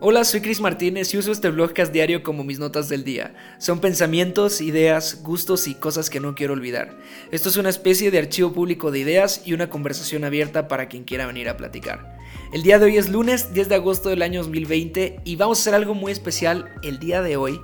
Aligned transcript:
Hola, 0.00 0.22
soy 0.22 0.42
Chris 0.42 0.60
Martínez 0.60 1.12
y 1.12 1.18
uso 1.18 1.32
este 1.32 1.50
blogcast 1.50 1.92
diario 1.92 2.22
como 2.22 2.44
mis 2.44 2.60
notas 2.60 2.88
del 2.88 3.02
día. 3.02 3.34
Son 3.58 3.80
pensamientos, 3.80 4.60
ideas, 4.60 5.24
gustos 5.24 5.66
y 5.66 5.74
cosas 5.74 6.08
que 6.08 6.20
no 6.20 6.36
quiero 6.36 6.52
olvidar. 6.52 6.96
Esto 7.32 7.48
es 7.48 7.56
una 7.56 7.68
especie 7.68 8.12
de 8.12 8.18
archivo 8.18 8.52
público 8.52 8.92
de 8.92 9.00
ideas 9.00 9.42
y 9.44 9.54
una 9.54 9.68
conversación 9.68 10.22
abierta 10.22 10.68
para 10.68 10.86
quien 10.86 11.02
quiera 11.02 11.26
venir 11.26 11.48
a 11.48 11.56
platicar. 11.56 12.16
El 12.52 12.62
día 12.62 12.78
de 12.78 12.84
hoy 12.84 12.96
es 12.96 13.08
lunes 13.08 13.52
10 13.52 13.68
de 13.68 13.74
agosto 13.74 14.08
del 14.08 14.22
año 14.22 14.42
2020 14.42 15.18
y 15.24 15.34
vamos 15.34 15.58
a 15.58 15.62
hacer 15.62 15.74
algo 15.74 15.94
muy 15.94 16.12
especial 16.12 16.70
el 16.84 17.00
día 17.00 17.20
de 17.20 17.36
hoy 17.36 17.60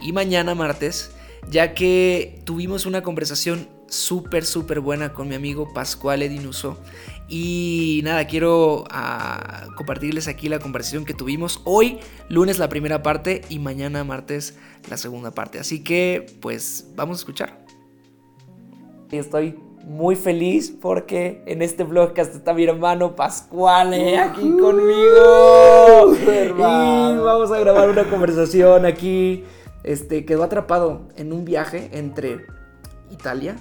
y 0.00 0.12
mañana 0.12 0.54
martes, 0.54 1.10
ya 1.50 1.74
que 1.74 2.38
tuvimos 2.44 2.86
una 2.86 3.02
conversación 3.02 3.66
súper, 3.92 4.44
súper 4.44 4.80
buena 4.80 5.12
con 5.12 5.28
mi 5.28 5.34
amigo 5.34 5.72
Pascual 5.72 6.22
Edinuso. 6.22 6.78
Y 7.28 8.00
nada, 8.04 8.26
quiero 8.26 8.84
ah, 8.90 9.66
compartirles 9.76 10.28
aquí 10.28 10.48
la 10.48 10.58
conversación 10.58 11.04
que 11.04 11.14
tuvimos 11.14 11.60
hoy, 11.64 11.98
lunes 12.28 12.58
la 12.58 12.68
primera 12.68 13.02
parte 13.02 13.42
y 13.48 13.58
mañana 13.58 14.04
martes 14.04 14.58
la 14.90 14.96
segunda 14.96 15.30
parte. 15.30 15.58
Así 15.58 15.84
que, 15.84 16.26
pues, 16.40 16.88
vamos 16.96 17.18
a 17.18 17.20
escuchar. 17.20 17.64
Estoy 19.10 19.58
muy 19.84 20.16
feliz 20.16 20.70
porque 20.70 21.42
en 21.46 21.60
este 21.60 21.84
vlogcast 21.84 22.34
está 22.34 22.54
mi 22.54 22.64
hermano 22.64 23.14
Pascual 23.14 23.92
aquí 24.18 24.42
conmigo. 24.58 26.14
Y 26.14 27.18
vamos 27.18 27.50
a 27.50 27.58
grabar 27.58 27.90
una 27.90 28.04
conversación 28.04 28.86
aquí. 28.86 29.44
Este 29.84 30.24
quedó 30.24 30.44
atrapado 30.44 31.08
en 31.16 31.32
un 31.32 31.44
viaje 31.44 31.90
entre 31.92 32.46
Italia 33.12 33.56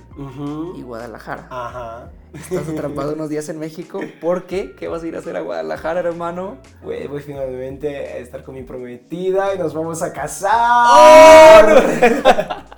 y 0.75 0.81
Guadalajara. 0.81 1.47
Ajá. 1.49 2.11
Estás 2.33 2.69
atrapado 2.69 3.13
unos 3.13 3.29
días 3.29 3.49
en 3.49 3.59
México. 3.59 3.99
¿Por 4.21 4.47
qué? 4.47 4.73
¿Qué 4.77 4.87
vas 4.87 5.03
a 5.03 5.07
ir 5.07 5.15
a 5.17 5.19
hacer 5.19 5.35
a 5.35 5.41
Guadalajara, 5.41 5.99
hermano? 5.99 6.57
Güey, 6.81 7.05
voy 7.07 7.21
finalmente 7.21 7.89
a 7.97 8.17
estar 8.19 8.43
con 8.43 8.55
mi 8.55 8.63
prometida 8.63 9.53
y 9.53 9.59
nos 9.59 9.73
vamos 9.73 10.01
a 10.01 10.13
casar. 10.13 11.65
¡Oh! 11.69 11.81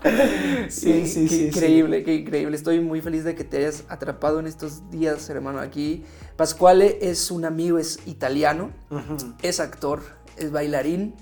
sí, 0.70 1.06
sí, 1.06 1.30
sí. 1.30 1.46
increíble, 1.48 2.04
qué 2.04 2.16
increíble. 2.16 2.56
Estoy 2.58 2.80
muy 2.80 3.02
feliz 3.02 3.24
de 3.24 3.36
que 3.36 3.44
te 3.44 3.58
hayas 3.58 3.84
atrapado 3.90 4.40
en 4.40 4.48
estos 4.48 4.90
días, 4.90 5.30
hermano, 5.30 5.60
aquí. 5.60 6.04
Pascuale 6.36 6.98
es 7.02 7.30
un 7.30 7.46
amigo, 7.46 7.78
es 7.78 8.00
italiano, 8.08 8.72
es 9.44 9.60
actor, 9.60 10.02
es 10.38 10.52
bailarín 10.52 11.14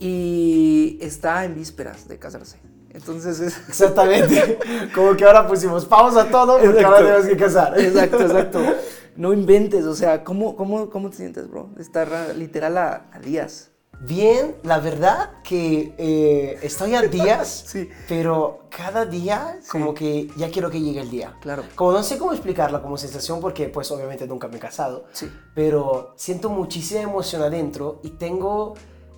y 0.00 0.98
está 1.02 1.44
en 1.44 1.54
vísperas 1.54 2.08
de 2.08 2.18
casarse. 2.18 2.58
Entonces 2.94 3.40
es... 3.40 3.58
Exactamente. 3.68 4.58
Como 4.94 5.14
que 5.16 5.24
ahora 5.24 5.46
pusimos 5.46 5.84
pausa 5.84 6.22
a 6.22 6.30
todo 6.30 6.58
porque 6.58 6.84
ahora 6.84 6.98
tenemos 6.98 7.26
que 7.26 7.36
casar. 7.36 7.78
Exacto, 7.78 8.22
exacto. 8.22 8.60
No 9.16 9.32
inventes, 9.32 9.84
o 9.84 9.94
sea, 9.94 10.24
¿cómo, 10.24 10.56
cómo, 10.56 10.90
cómo 10.90 11.08
te 11.08 11.18
sientes, 11.18 11.48
bro? 11.48 11.70
De 11.76 11.82
estar 11.82 12.34
literal 12.34 12.76
a, 12.76 13.06
días. 13.22 13.70
Bien, 14.00 14.56
la 14.64 14.80
verdad 14.80 15.34
que 15.44 15.94
eh, 15.98 16.58
estoy 16.62 16.96
a 16.96 17.02
días, 17.02 17.62
sí. 17.68 17.88
pero 18.08 18.66
cada 18.76 19.06
día 19.06 19.60
como 19.70 19.94
que 19.94 20.26
ya 20.36 20.50
quiero 20.50 20.68
que 20.68 20.80
llegue 20.80 21.00
el 21.00 21.10
día. 21.10 21.36
Claro. 21.40 21.62
Como 21.76 21.92
no 21.92 22.02
sé 22.02 22.18
cómo 22.18 22.32
explicarla 22.32 22.82
como 22.82 22.96
sensación 22.96 23.40
porque 23.40 23.68
pues 23.68 23.88
obviamente 23.92 24.26
nunca 24.26 24.48
me 24.48 24.56
he 24.56 24.60
casado, 24.60 25.04
sí. 25.12 25.30
pero 25.54 26.12
siento 26.16 26.50
muchísima 26.50 27.02
emoción 27.02 27.40
adentro 27.42 28.00
y 28.02 28.10
tengo 28.10 28.74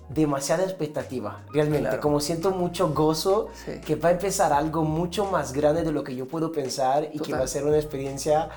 demasiada 0.09 0.63
expectativa, 0.63 1.43
realmente. 1.51 1.99
Como 1.99 2.19
siento 2.19 2.51
mucho 2.51 2.93
gozo 2.93 3.49
que 3.85 3.95
va 3.95 4.09
a 4.09 4.11
empezar 4.13 4.53
algo 4.53 4.83
mucho 4.83 5.25
más 5.25 5.53
grande 5.53 5.83
de 5.83 5.91
lo 5.91 6.03
que 6.03 6.15
yo 6.15 6.27
puedo 6.27 6.51
pensar 6.51 7.09
y 7.13 7.19
que 7.19 7.33
va 7.33 7.43
a 7.43 7.47
ser 7.47 7.65
una 7.65 7.77
experiencia 7.77 8.49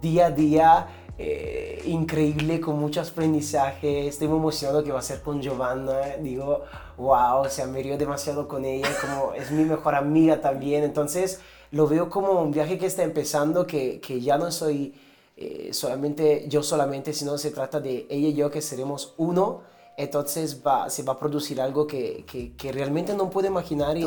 día 0.00 0.26
a 0.26 0.30
día 0.30 0.88
eh, 1.20 1.82
increíble, 1.86 2.60
con 2.60 2.78
mucho 2.78 3.00
aprendizaje. 3.00 4.06
Estoy 4.06 4.28
muy 4.28 4.38
emocionado 4.38 4.84
que 4.84 4.92
va 4.92 5.00
a 5.00 5.02
ser 5.02 5.20
con 5.20 5.40
Giovanna. 5.40 6.16
Digo, 6.20 6.64
wow, 6.96 7.40
o 7.40 7.48
sea, 7.48 7.66
me 7.66 7.82
río 7.82 7.98
demasiado 7.98 8.46
con 8.46 8.64
ella, 8.64 8.88
como 9.00 9.34
es 9.34 9.50
mi 9.50 9.64
mejor 9.64 9.94
amiga 9.94 10.40
también. 10.40 10.84
Entonces, 10.84 11.40
lo 11.70 11.86
veo 11.88 12.08
como 12.08 12.40
un 12.40 12.52
viaje 12.52 12.78
que 12.78 12.86
está 12.86 13.02
empezando, 13.02 13.66
que, 13.66 14.00
que 14.00 14.20
ya 14.20 14.38
no 14.38 14.50
soy 14.52 14.94
eh, 15.36 15.70
solamente 15.72 16.46
yo 16.48 16.64
solamente, 16.64 17.12
sino 17.12 17.38
se 17.38 17.52
trata 17.52 17.78
de 17.78 18.06
ella 18.10 18.28
y 18.28 18.34
yo 18.34 18.50
que 18.50 18.60
seremos 18.60 19.14
uno 19.18 19.62
entonces 19.98 20.62
va, 20.64 20.88
se 20.88 21.02
va 21.02 21.14
a 21.14 21.18
producir 21.18 21.60
algo 21.60 21.84
que, 21.88 22.24
que, 22.56 22.72
realmente 22.72 23.14
no 23.14 23.28
puedo 23.30 23.48
imaginar 23.48 23.98
y, 23.98 24.04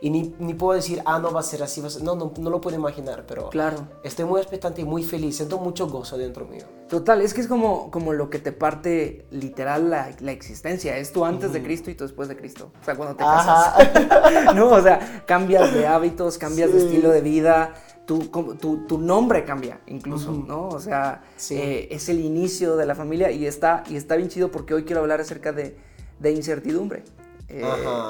y 0.00 0.10
ni, 0.10 0.32
ni, 0.38 0.54
puedo 0.54 0.76
decir, 0.76 1.02
ah, 1.04 1.18
no 1.18 1.32
va 1.32 1.40
a 1.40 1.42
ser 1.42 1.60
así, 1.64 1.82
No, 2.02 2.14
no, 2.14 2.32
no, 2.38 2.50
lo 2.50 2.60
puedo 2.60 2.76
imaginar, 2.76 3.24
pero 3.26 3.48
claro. 3.48 3.88
estoy 4.04 4.26
muy 4.26 4.40
expectante 4.40 4.82
y 4.82 4.84
muy 4.84 5.02
feliz, 5.02 5.36
siento 5.36 5.58
mucho 5.58 5.88
gozo 5.88 6.16
dentro 6.16 6.46
mío. 6.46 6.64
Total, 6.88 7.20
es 7.20 7.34
que 7.34 7.40
es 7.40 7.48
como, 7.48 7.90
como 7.90 8.12
lo 8.12 8.30
que 8.30 8.38
te 8.38 8.52
parte 8.52 9.26
literal 9.32 9.90
la, 9.90 10.14
la 10.20 10.30
existencia, 10.30 10.96
es 10.98 11.12
tú 11.12 11.24
antes 11.24 11.52
de 11.52 11.64
Cristo 11.64 11.90
y 11.90 11.96
tú 11.96 12.04
después 12.04 12.28
de 12.28 12.36
Cristo, 12.36 12.70
o 12.80 12.84
sea, 12.84 12.94
cuando 12.94 13.16
te 13.16 13.24
casas. 13.24 14.54
no, 14.54 14.68
o 14.68 14.80
sea, 14.80 15.24
cambias 15.26 15.74
de 15.74 15.86
hábitos, 15.88 16.38
cambias 16.38 16.72
de 16.72 16.78
estilo 16.78 17.10
de 17.10 17.22
vida, 17.22 17.74
tu, 18.06 18.18
tu, 18.60 18.86
tu, 18.86 18.98
nombre 18.98 19.44
cambia 19.44 19.80
incluso, 19.86 20.32
¿no? 20.32 20.68
O 20.68 20.80
sea, 20.80 21.22
eh, 21.50 21.88
es 21.90 22.08
el 22.08 22.20
inicio 22.20 22.76
de 22.76 22.86
la 22.86 22.94
familia 22.94 23.30
y 23.30 23.46
está, 23.46 23.82
y 23.88 23.96
está 23.96 24.16
bien 24.16 24.28
chido 24.28 24.50
porque 24.50 24.74
hoy 24.74 24.84
quiero 24.84 25.00
hablar 25.00 25.20
acerca 25.20 25.52
de, 25.52 25.76
de 26.20 26.32
incertidumbre. 26.32 27.02
Eh, 27.48 27.62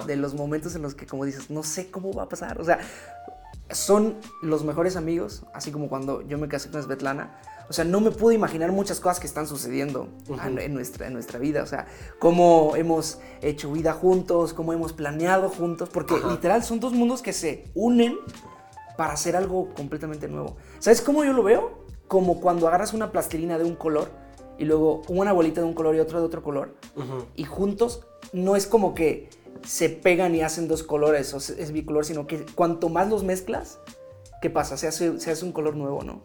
de 0.06 0.16
los 0.16 0.32
momentos 0.34 0.74
en 0.76 0.82
los 0.82 0.94
que, 0.94 1.06
como 1.06 1.24
dices, 1.24 1.50
no 1.50 1.62
sé 1.64 1.90
cómo 1.90 2.12
va 2.12 2.22
a 2.22 2.28
pasar. 2.28 2.60
O 2.60 2.64
sea, 2.64 2.78
son 3.70 4.16
los 4.42 4.64
mejores 4.64 4.96
amigos, 4.96 5.44
así 5.52 5.72
como 5.72 5.88
cuando 5.88 6.22
yo 6.22 6.38
me 6.38 6.48
casé 6.48 6.70
con 6.70 6.82
Svetlana. 6.82 7.38
O 7.68 7.72
sea, 7.72 7.84
no 7.84 8.00
me 8.00 8.10
puedo 8.10 8.32
imaginar 8.32 8.72
muchas 8.72 9.00
cosas 9.00 9.20
que 9.20 9.26
están 9.26 9.46
sucediendo 9.46 10.08
en, 10.28 10.74
nuestra, 10.74 11.06
en 11.06 11.14
nuestra 11.14 11.38
vida. 11.38 11.62
O 11.62 11.66
sea, 11.66 11.86
cómo 12.18 12.76
hemos 12.76 13.18
hecho 13.42 13.72
vida 13.72 13.92
juntos, 13.92 14.54
cómo 14.54 14.72
hemos 14.72 14.92
planeado 14.92 15.48
juntos, 15.48 15.88
porque 15.90 16.14
literal 16.28 16.62
son 16.62 16.78
dos 16.78 16.92
mundos 16.92 17.22
que 17.22 17.32
se 17.32 17.70
unen 17.74 18.16
para 18.96 19.14
hacer 19.14 19.36
algo 19.36 19.72
completamente 19.74 20.28
nuevo. 20.28 20.56
¿Sabes 20.78 21.00
cómo 21.00 21.24
yo 21.24 21.32
lo 21.32 21.42
veo? 21.42 21.84
Como 22.08 22.40
cuando 22.40 22.68
agarras 22.68 22.94
una 22.94 23.10
plastilina 23.12 23.58
de 23.58 23.64
un 23.64 23.74
color 23.74 24.10
y 24.58 24.64
luego 24.64 25.02
una 25.08 25.32
bolita 25.32 25.60
de 25.60 25.66
un 25.66 25.74
color 25.74 25.96
y 25.96 26.00
otra 26.00 26.20
de 26.20 26.26
otro 26.26 26.42
color 26.42 26.74
y 27.34 27.44
juntos 27.44 28.06
no 28.32 28.54
es 28.56 28.66
como 28.66 28.94
que 28.94 29.28
se 29.64 29.88
pegan 29.88 30.34
y 30.34 30.42
hacen 30.42 30.68
dos 30.68 30.82
colores 30.82 31.32
o 31.34 31.38
es 31.38 31.72
bicolor, 31.72 32.04
sino 32.04 32.26
que 32.26 32.44
cuanto 32.54 32.88
más 32.88 33.08
los 33.08 33.24
mezclas, 33.24 33.78
¿qué 34.42 34.50
pasa? 34.50 34.76
Se 34.76 34.86
hace, 34.86 35.18
se 35.18 35.30
hace 35.30 35.44
un 35.44 35.52
color 35.52 35.76
nuevo, 35.76 36.04
¿no? 36.04 36.22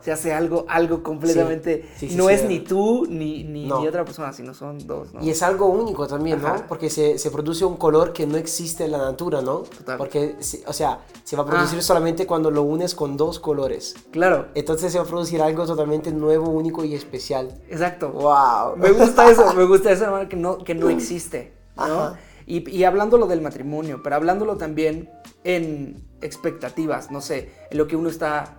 Se 0.00 0.12
hace 0.12 0.32
algo, 0.32 0.64
algo 0.68 1.02
completamente. 1.02 1.88
no 2.12 2.30
es 2.30 2.44
ni 2.44 2.60
tú 2.60 3.06
ni, 3.08 3.44
ni, 3.44 3.70
otra 3.70 4.04
persona, 4.04 4.32
sino 4.32 4.54
son 4.54 4.78
dos. 4.86 5.08
Y 5.20 5.30
es 5.30 5.42
algo 5.42 5.66
único 5.66 6.06
también, 6.06 6.42
¿no? 6.42 6.66
Porque 6.68 6.90
se, 6.90 7.18
se, 7.18 7.30
produce 7.30 7.64
un 7.64 7.76
color 7.76 8.12
que 8.12 8.26
no 8.26 8.36
existe 8.36 8.84
en 8.84 8.92
la 8.92 8.98
natura, 8.98 9.40
¿no? 9.40 9.58
Total. 9.60 9.98
Porque, 9.98 10.36
o 10.66 10.72
sea, 10.72 11.00
se 11.24 11.36
va 11.36 11.42
a 11.42 11.46
producir 11.46 11.78
ah. 11.78 11.82
solamente 11.82 12.26
cuando 12.26 12.50
lo 12.50 12.62
unes 12.62 12.94
con 12.94 13.16
dos 13.16 13.38
colores. 13.38 13.94
Claro. 14.10 14.48
Entonces 14.54 14.92
se 14.92 14.98
va 14.98 15.04
a 15.04 15.08
producir 15.08 15.42
algo 15.42 15.66
totalmente 15.66 16.10
nuevo, 16.12 16.48
único 16.50 16.84
y 16.84 16.94
especial. 16.94 17.60
Exacto. 17.68 18.10
¡Wow! 18.10 18.76
Me 18.76 18.90
gusta 18.90 19.30
eso, 19.30 19.54
me 19.54 19.64
gusta 19.66 19.92
eso, 19.92 20.06
que 20.28 20.36
no, 20.36 20.58
que 20.58 20.74
no 20.74 20.88
existe, 20.88 21.54
¿no? 21.76 22.16
Y, 22.46 22.68
y 22.70 22.84
hablándolo 22.84 23.26
del 23.26 23.42
matrimonio, 23.42 24.00
pero 24.02 24.16
hablándolo 24.16 24.56
también 24.56 25.10
en 25.44 26.02
expectativas, 26.22 27.10
no 27.10 27.20
sé, 27.20 27.52
en 27.70 27.78
lo 27.78 27.86
que 27.86 27.96
uno 27.96 28.08
está 28.08 28.57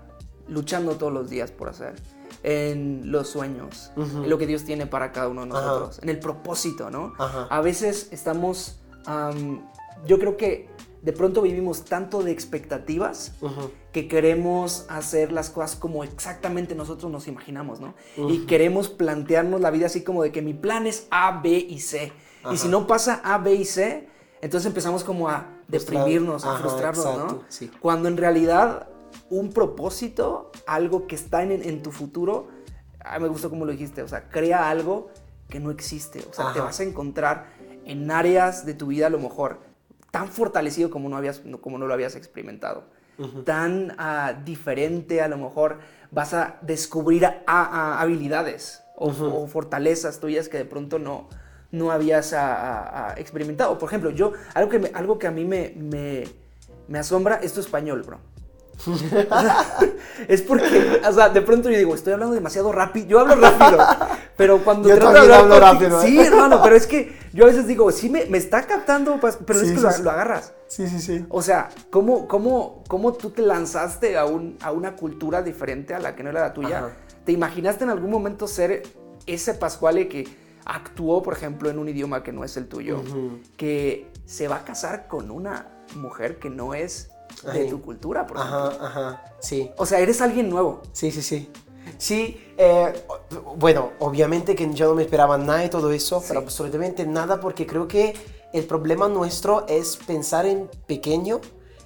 luchando 0.50 0.96
todos 0.96 1.14
los 1.14 1.30
días 1.30 1.52
por 1.52 1.70
hacer, 1.70 1.96
en 2.44 3.12
los 3.12 3.30
sueños, 3.30 3.92
en 3.96 4.30
lo 4.30 4.38
que 4.38 4.48
Dios 4.48 4.64
tiene 4.64 4.86
para 4.86 5.12
cada 5.12 5.28
uno 5.28 5.42
de 5.42 5.48
nosotros, 5.48 6.00
en 6.02 6.10
el 6.10 6.20
propósito, 6.20 6.90
¿no? 6.90 7.14
A 7.18 7.62
veces 7.62 8.10
estamos, 8.12 8.80
yo 10.06 10.20
creo 10.20 10.38
que 10.38 10.70
de 11.02 11.14
pronto 11.14 11.42
vivimos 11.42 11.86
tanto 11.86 12.24
de 12.24 12.32
expectativas 12.32 13.34
que 13.94 14.08
queremos 14.08 14.86
hacer 14.90 15.32
las 15.32 15.50
cosas 15.50 15.78
como 15.78 16.04
exactamente 16.04 16.76
nosotros 16.76 17.12
nos 17.12 17.28
imaginamos, 17.28 17.80
¿no? 17.80 17.94
Y 18.18 18.46
queremos 18.46 18.90
plantearnos 18.90 19.62
la 19.62 19.72
vida 19.72 19.86
así 19.86 20.04
como 20.04 20.24
de 20.24 20.32
que 20.32 20.42
mi 20.42 20.54
plan 20.54 20.88
es 20.88 21.08
A, 21.10 21.40
B 21.42 21.52
y 21.52 21.80
C. 21.80 22.12
Y 22.52 22.58
si 22.58 22.68
no 22.68 22.88
pasa 22.88 23.22
A, 23.24 23.38
B 23.38 23.54
y 23.54 23.66
C, 23.66 24.08
entonces 24.42 24.68
empezamos 24.68 25.04
como 25.04 25.28
a 25.30 25.48
deprimirnos, 25.68 26.46
a 26.46 26.58
frustrarnos, 26.58 27.06
¿no? 27.18 27.44
Cuando 27.82 28.08
en 28.08 28.18
realidad 28.18 28.88
un 29.30 29.52
propósito, 29.52 30.52
algo 30.68 31.08
que 31.08 31.16
está 31.16 31.44
en, 31.44 31.84
tu 31.84 31.92
futuro, 31.92 32.50
a 33.00 33.20
me 33.20 33.28
gustó 33.28 33.50
como 33.50 33.66
lo 33.66 33.72
dijiste, 33.72 34.02
o 34.02 34.08
sea, 34.08 34.30
crea 34.30 34.70
algo 34.70 35.10
que 35.50 35.60
no 35.60 35.72
existe, 35.72 36.24
o 36.30 36.34
sea, 36.34 36.54
te 36.54 36.60
vas 36.60 36.80
a 36.80 36.84
encontrar 36.84 37.48
en 37.86 38.12
áreas 38.12 38.66
de 38.66 38.74
tu 38.74 38.88
vida 38.88 39.08
a 39.08 39.10
lo 39.10 39.20
mejor 39.20 39.60
tan 40.12 40.28
fortalecido 40.28 40.90
como 40.90 41.10
no, 41.10 41.18
habías, 41.18 41.42
como 41.62 41.78
no 41.78 41.88
lo 41.88 41.94
habías 41.94 42.16
experimentado, 42.16 42.84
tan 43.44 43.96
ah, 43.98 44.34
diferente, 44.46 45.22
a 45.22 45.28
lo 45.28 45.38
mejor 45.38 45.80
vas 46.10 46.34
a 46.34 46.58
descubrir 46.62 47.28
habilidades 47.46 48.82
o, 48.96 49.48
fortalezas 49.48 50.20
tuyas 50.20 50.48
que 50.48 50.58
de 50.58 50.66
pronto 50.66 51.00
no, 51.00 51.28
no 51.72 51.92
habías 51.92 52.34
ah, 52.34 53.10
ah, 53.10 53.16
experimentado. 53.18 53.78
Por 53.78 53.90
ejemplo, 53.90 54.10
yo, 54.10 54.34
algo 54.54 54.70
que, 54.70 54.92
algo 54.94 55.20
que 55.20 55.28
a 55.28 55.32
mí 55.32 55.46
me, 55.46 55.74
me, 55.76 56.24
me 56.88 57.00
asombra 57.00 57.36
es 57.36 57.54
tu 57.54 57.60
español, 57.60 58.04
bro. 58.04 58.20
es 60.28 60.42
porque, 60.42 61.02
o 61.08 61.14
sea, 61.14 61.30
de 61.30 61.42
pronto 61.42 61.70
yo 61.70 61.78
digo, 61.78 61.96
estoy 61.96 62.14
hablando 62.14 62.36
demasiado 62.36 62.72
rápido. 62.72 63.08
Yo 63.08 63.20
hablo 63.20 63.36
rápido, 63.36 63.78
pero 64.38 64.64
cuando 64.64 64.90
yo 64.90 64.96
trato 64.96 65.26
de 65.26 65.36
hablar 65.36 65.62
rápido. 65.62 66.02
¿eh? 66.02 66.06
Sí, 66.06 66.20
hermano, 66.20 66.62
pero 66.64 66.76
es 66.76 66.88
que 66.88 67.18
yo 67.34 67.44
a 67.44 67.48
veces 67.48 67.68
digo, 67.68 67.92
sí 67.92 68.10
me, 68.10 68.26
me 68.26 68.38
está 68.38 68.66
captando, 68.66 69.20
pues, 69.20 69.38
pero 69.46 69.60
es 69.60 69.72
que 69.72 69.80
lo, 69.80 70.12
agarras. 70.12 70.54
Sí, 70.68 70.88
sí, 70.88 71.00
sí. 71.00 71.26
O 71.30 71.42
sea, 71.42 71.70
¿cómo, 71.90 72.28
cómo, 72.28 72.84
cómo 72.88 73.14
tú 73.14 73.32
te 73.32 73.42
lanzaste 73.42 74.18
a, 74.18 74.26
un, 74.26 74.58
a 74.62 74.72
una 74.72 74.96
cultura 74.96 75.42
diferente 75.42 75.94
a 75.94 76.00
la 76.00 76.16
que 76.16 76.24
no 76.24 76.30
era 76.30 76.42
la 76.42 76.54
tuya? 76.54 76.96
¿Te 77.26 77.32
imaginaste 77.32 77.84
en 77.84 77.90
algún 77.90 78.12
momento 78.12 78.48
ser 78.48 78.84
ese 79.26 79.54
Pascuale 79.54 80.08
que 80.08 80.28
actuó, 80.66 81.22
por 81.22 81.34
ejemplo, 81.34 81.70
en 81.70 81.80
un 81.80 81.90
idioma 81.90 82.24
que 82.24 82.32
no 82.32 82.44
es 82.44 82.56
el 82.58 82.68
tuyo, 82.68 83.04
que 83.58 84.12
se 84.26 84.48
va 84.48 84.58
a 84.58 84.64
casar 84.64 85.08
con 85.08 85.32
una 85.32 85.68
mujer 85.96 86.38
que 86.38 86.50
no 86.50 86.74
es 86.74 87.12
de 87.44 87.66
tu 87.66 87.82
cultura, 87.82 88.26
por 88.28 88.38
ejemplo. 88.38 88.60
Ajá, 88.60 88.86
ajá, 88.86 89.24
sí. 89.40 89.72
O 89.78 89.86
sea, 89.86 90.00
eres 90.00 90.22
alguien 90.22 90.50
nuevo. 90.50 90.82
Sí, 90.94 91.12
sí, 91.12 91.22
sí. 91.22 91.50
Sí, 91.98 92.40
eh, 92.58 92.94
bueno, 93.58 93.92
obviamente 94.00 94.56
que 94.56 94.72
yo 94.74 94.90
no 94.90 94.96
me 94.96 95.04
esperaba 95.04 95.38
nada 95.38 95.60
de 95.60 95.70
todo 95.70 95.92
eso, 95.92 96.24
pero 96.28 96.40
absolutamente 96.40 97.06
nada 97.06 97.40
porque 97.40 97.66
creo 97.66 97.88
que 97.88 98.14
el 98.54 98.66
problema 98.66 99.08
nuestro 99.08 99.66
es 99.68 99.98
pensar 99.98 100.46
en 100.46 100.70
pequeño 100.86 101.42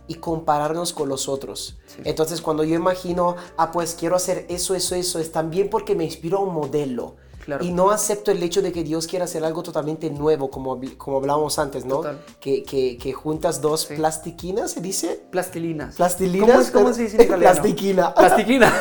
y 0.08 0.16
compararnos 0.16 0.94
con 0.94 1.10
los 1.10 1.30
otros. 1.30 1.78
Entonces 2.04 2.42
cuando 2.42 2.64
yo 2.64 2.76
imagino, 2.76 3.36
ah, 3.58 3.72
pues 3.72 3.96
quiero 3.98 4.16
hacer 4.16 4.46
eso, 4.50 4.76
eso, 4.76 4.96
eso, 4.96 5.20
es 5.20 5.32
también 5.32 5.70
porque 5.70 5.96
me 5.96 6.04
inspiro 6.04 6.40
a 6.40 6.42
un 6.42 6.54
modelo. 6.54 7.16
Y 7.62 7.72
no 7.72 7.92
acepto 7.92 8.31
el 8.31 8.42
hecho 8.42 8.62
de 8.62 8.72
que 8.72 8.84
Dios 8.84 9.07
quiera 9.07 9.25
hacer 9.25 9.44
algo 9.44 9.63
totalmente 9.63 10.10
nuevo, 10.10 10.50
como, 10.50 10.80
como 10.98 11.18
hablábamos 11.18 11.60
antes, 11.60 11.86
¿no? 11.86 12.01
Que, 12.40 12.63
que, 12.63 12.98
que, 12.98 13.13
juntas 13.13 13.62
dos 13.62 13.86
plastiquinas, 13.86 14.72
¿se 14.72 14.81
dice? 14.81 15.22
Plastilinas. 15.31 15.95
Plastilinas. 15.95 16.72
¿Cómo, 16.72 16.94
se 16.94 17.04
dice 17.04 17.18
en 17.18 17.24
italiano? 17.24 17.62
Plastiquina. 17.62 18.13
Plastiquina. 18.16 18.74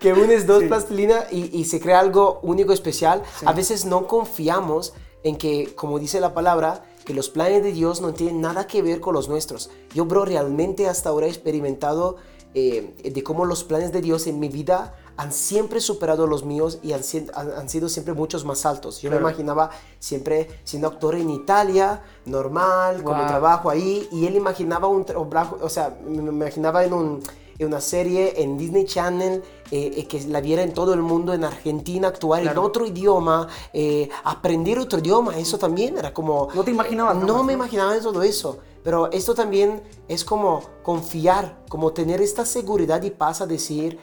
que 0.00 0.12
unes 0.12 0.46
dos 0.46 0.64
plastilinas 0.64 1.32
y, 1.32 1.56
y, 1.56 1.64
se 1.64 1.80
crea 1.80 2.00
algo 2.00 2.40
único, 2.42 2.72
especial. 2.72 3.22
A 3.44 3.52
veces 3.52 3.84
no 3.84 4.06
confiamos 4.06 4.92
en 5.22 5.36
que, 5.36 5.74
como 5.74 5.98
dice 5.98 6.20
la 6.20 6.34
palabra, 6.34 6.84
que 7.04 7.14
los 7.14 7.30
planes 7.30 7.62
de 7.62 7.72
Dios 7.72 8.00
no 8.00 8.12
tienen 8.12 8.40
nada 8.40 8.66
que 8.66 8.82
ver 8.82 9.00
con 9.00 9.14
los 9.14 9.28
nuestros. 9.28 9.70
Yo, 9.94 10.04
bro, 10.04 10.24
realmente 10.24 10.88
hasta 10.88 11.08
ahora 11.08 11.26
he 11.26 11.30
experimentado 11.30 12.16
eh, 12.54 12.94
de 13.02 13.22
cómo 13.22 13.44
los 13.44 13.64
planes 13.64 13.92
de 13.92 14.02
Dios 14.02 14.26
en 14.26 14.38
mi 14.38 14.48
vida 14.48 14.94
han 15.16 15.32
siempre 15.32 15.80
superado 15.80 16.26
los 16.26 16.44
míos 16.44 16.78
y 16.82 16.92
han, 16.92 17.02
han, 17.34 17.68
sido 17.68 17.88
siempre 17.88 18.14
muchos 18.14 18.44
más 18.44 18.64
altos. 18.66 19.00
Yo 19.00 19.10
me 19.10 19.16
imaginaba 19.16 19.70
siempre 19.98 20.48
siendo 20.64 20.88
actor 20.88 21.14
en 21.14 21.30
Italia, 21.30 22.02
normal, 22.24 23.02
con 23.02 23.18
mi 23.18 23.26
trabajo 23.26 23.70
ahí, 23.70 24.08
y 24.10 24.26
él 24.26 24.36
imaginaba 24.36 24.88
un 24.88 25.04
trabajo, 25.04 25.58
o 25.60 25.68
sea, 25.68 25.96
me 26.06 26.30
imaginaba 26.30 26.84
en, 26.84 26.92
un, 26.92 27.22
una 27.64 27.80
serie 27.80 28.42
en 28.42 28.58
Disney 28.58 28.84
Channel 28.84 29.42
eh, 29.70 29.92
eh, 29.96 30.06
que 30.06 30.20
la 30.22 30.40
viera 30.40 30.62
en 30.62 30.72
todo 30.72 30.94
el 30.94 31.02
mundo, 31.02 31.32
en 31.32 31.44
Argentina, 31.44 32.08
actuar 32.08 32.42
en 32.46 32.58
otro 32.58 32.86
idioma, 32.86 33.48
eh, 33.72 34.08
aprender 34.24 34.78
otro 34.78 34.98
idioma, 34.98 35.36
eso 35.38 35.58
también 35.58 35.96
era 35.96 36.12
como... 36.12 36.48
No 36.54 36.64
te 36.64 36.70
imaginabas. 36.70 37.16
No 37.16 37.42
me 37.42 37.52
imaginaba 37.52 37.98
todo 38.00 38.22
eso. 38.22 38.58
Pero 38.82 39.10
esto 39.12 39.34
también 39.34 39.80
es 40.08 40.24
como 40.24 40.62
confiar, 40.82 41.62
como 41.68 41.92
tener 41.92 42.20
esta 42.20 42.44
seguridad 42.44 43.02
y 43.02 43.10
paz 43.10 43.40
a 43.40 43.46
decir, 43.46 43.98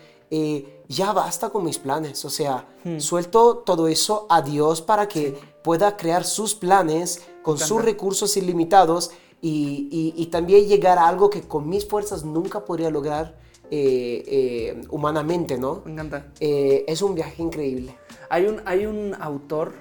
ya 0.89 1.13
basta 1.13 1.50
con 1.50 1.63
mis 1.63 1.77
planes. 1.77 2.25
O 2.25 2.30
sea, 2.30 2.68
hmm. 2.83 3.00
suelto 3.00 3.59
todo 3.59 3.88
eso 3.88 4.25
a 4.30 4.41
Dios 4.41 4.81
para 4.81 5.07
que 5.07 5.39
pueda 5.63 5.95
crear 5.95 6.25
sus 6.25 6.56
planes 6.56 7.21
con 7.44 7.57
sus 7.57 7.81
recursos 7.81 8.36
ilimitados 8.36 9.12
y, 9.41 10.13
y, 10.18 10.25
también 10.25 10.68
llegar 10.68 10.97
a 10.97 11.07
algo 11.07 11.30
que 11.30 11.44
con 11.44 11.69
mis 11.69 11.88
fuerzas 11.88 12.25
nunca 12.25 12.65
podría 12.65 12.89
lograr 12.89 13.38
eh, 13.71 14.24
eh, 14.27 14.81
humanamente, 14.89 15.57
¿no? 15.57 15.81
Me 15.86 15.94
encanta. 15.94 16.27
Eh, 16.41 16.83
es 16.88 17.01
un 17.01 17.15
viaje 17.15 17.41
increíble. 17.41 17.95
Hay 18.30 18.47
un, 18.47 18.62
hay 18.65 18.86
un 18.86 19.15
autor, 19.18 19.74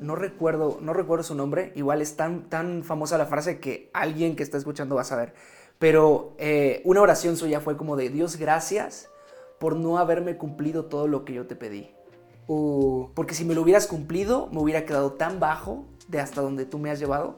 no 0.00 0.16
recuerdo, 0.16 0.78
no 0.80 0.94
recuerdo 0.94 1.22
su 1.22 1.36
nombre, 1.36 1.72
igual 1.76 2.02
es 2.02 2.16
tan, 2.16 2.48
tan 2.48 2.82
famosa 2.82 3.18
la 3.18 3.26
frase 3.26 3.60
que 3.60 3.88
alguien 3.92 4.34
que 4.34 4.42
está 4.42 4.58
escuchando 4.58 4.96
va 4.96 5.02
a 5.02 5.04
saber, 5.04 5.34
pero 5.78 6.34
una 6.84 7.00
oración 7.00 7.36
suya 7.36 7.60
fue 7.60 7.76
como 7.76 7.96
de 7.96 8.08
Dios 8.10 8.36
gracias 8.36 9.10
por 9.58 9.76
no 9.76 9.98
haberme 9.98 10.36
cumplido 10.36 10.86
todo 10.86 11.08
lo 11.08 11.24
que 11.24 11.34
yo 11.34 11.46
te 11.46 11.56
pedí. 11.56 11.90
Uh. 12.46 13.08
Porque 13.14 13.34
si 13.34 13.44
me 13.44 13.54
lo 13.54 13.62
hubieras 13.62 13.86
cumplido, 13.86 14.48
me 14.52 14.60
hubiera 14.60 14.84
quedado 14.84 15.12
tan 15.12 15.40
bajo 15.40 15.84
de 16.08 16.20
hasta 16.20 16.40
donde 16.40 16.64
tú 16.64 16.78
me 16.78 16.90
has 16.90 16.98
llevado, 16.98 17.36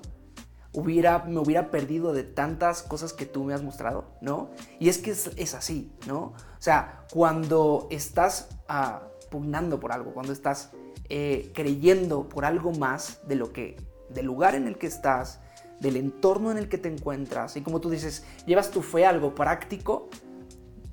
hubiera, 0.73 1.25
me 1.25 1.39
hubiera 1.39 1.71
perdido 1.71 2.13
de 2.13 2.23
tantas 2.23 2.83
cosas 2.83 3.13
que 3.13 3.27
tú 3.27 3.45
me 3.45 3.55
has 3.55 3.63
mostrado, 3.63 4.05
¿no? 4.21 4.51
Y 4.79 4.89
es 4.89 4.99
que 4.99 5.11
es, 5.11 5.55
así, 5.55 5.93
¿no? 6.07 6.19
O 6.19 6.35
sea, 6.63 7.05
cuando 7.13 7.89
estás 7.91 8.49
ah, 8.69 9.03
pugnando 9.31 9.81
por 9.81 9.93
algo, 9.93 10.13
cuando 10.13 10.33
estás 10.33 10.71
eh, 11.09 11.51
creyendo 11.55 12.29
por 12.29 12.45
algo 12.45 12.73
más 12.73 13.21
de 13.27 13.35
lo 13.35 13.53
que, 13.53 13.77
del 14.11 14.27
lugar 14.27 14.55
en 14.55 14.69
el 14.69 14.79
que 14.79 14.87
estás, 14.87 15.41
del 15.81 15.97
entorno 15.97 16.51
en 16.51 16.59
el 16.59 16.69
que 16.69 16.79
te 16.79 16.89
encuentras, 16.89 17.57
y 17.57 17.63
como 17.63 17.81
tú 17.81 17.91
dices, 17.91 18.25
llevas 18.47 18.71
tu 18.71 18.83
fe 18.83 19.07
a 19.07 19.11
algo 19.11 19.35
práctico, 19.35 20.09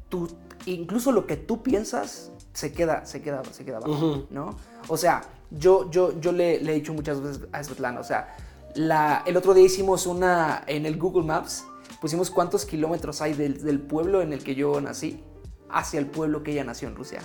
tú, 0.09 0.27
incluso 0.73 1.11
lo 1.11 1.25
que 1.25 1.37
tú 1.37 1.63
piensas 1.63 2.31
se 2.53 2.71
queda, 2.73 3.05
se 3.05 3.21
queda, 3.21 3.43
se 3.51 3.65
queda 3.65 3.77
abajo, 3.77 4.27
¿no? 4.29 4.57
O 4.87 4.97
sea, 4.97 5.23
yo, 5.51 5.89
yo, 5.91 6.19
yo 6.19 6.31
le, 6.31 6.59
le, 6.61 6.71
he 6.71 6.75
dicho 6.75 6.93
muchas 6.93 7.21
veces 7.21 7.43
a 7.51 7.63
Svetlana, 7.63 7.99
o 7.99 8.03
sea, 8.03 8.35
la, 8.75 9.23
el 9.25 9.37
otro 9.37 9.53
día 9.53 9.65
hicimos 9.65 10.07
una 10.07 10.63
en 10.67 10.85
el 10.85 10.97
Google 10.97 11.25
Maps, 11.25 11.65
pusimos 12.01 12.29
cuántos 12.29 12.65
kilómetros 12.65 13.21
hay 13.21 13.33
del, 13.33 13.63
del 13.63 13.79
pueblo 13.79 14.21
en 14.21 14.33
el 14.33 14.43
que 14.43 14.55
yo 14.55 14.79
nací 14.81 15.23
hacia 15.69 15.99
el 15.99 16.07
pueblo 16.07 16.43
que 16.43 16.51
ella 16.51 16.63
nació 16.63 16.87
en 16.87 16.95
Rusia 16.95 17.21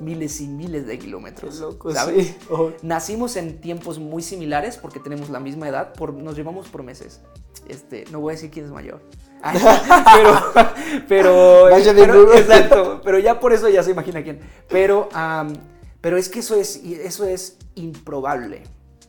miles 0.00 0.40
y 0.40 0.48
miles 0.48 0.86
de 0.86 0.98
kilómetros. 0.98 1.62
¿sabes? 1.92 2.36
Oh. 2.50 2.70
Nacimos 2.82 3.36
en 3.36 3.60
tiempos 3.60 3.98
muy 3.98 4.22
similares 4.22 4.76
porque 4.76 4.98
tenemos 4.98 5.30
la 5.30 5.40
misma 5.40 5.68
edad, 5.68 5.92
por, 5.92 6.14
nos 6.14 6.36
llevamos 6.36 6.68
por 6.68 6.82
meses. 6.82 7.20
Este, 7.68 8.04
no 8.10 8.20
voy 8.20 8.32
a 8.32 8.34
decir 8.36 8.50
quién 8.50 8.64
es 8.66 8.72
mayor. 8.72 9.00
pero, 10.12 10.52
pero, 11.08 11.68
pero 11.94 12.34
exacto, 12.34 13.00
pero 13.02 13.18
ya 13.18 13.40
por 13.40 13.52
eso 13.52 13.68
ya 13.68 13.82
se 13.82 13.90
imagina 13.90 14.22
quién. 14.22 14.40
Pero, 14.68 15.08
pero 16.00 16.16
es 16.16 16.28
que 16.28 16.40
eso 16.40 16.54
es, 16.54 16.76
eso 16.76 17.24
es 17.24 17.56
improbable, 17.74 18.62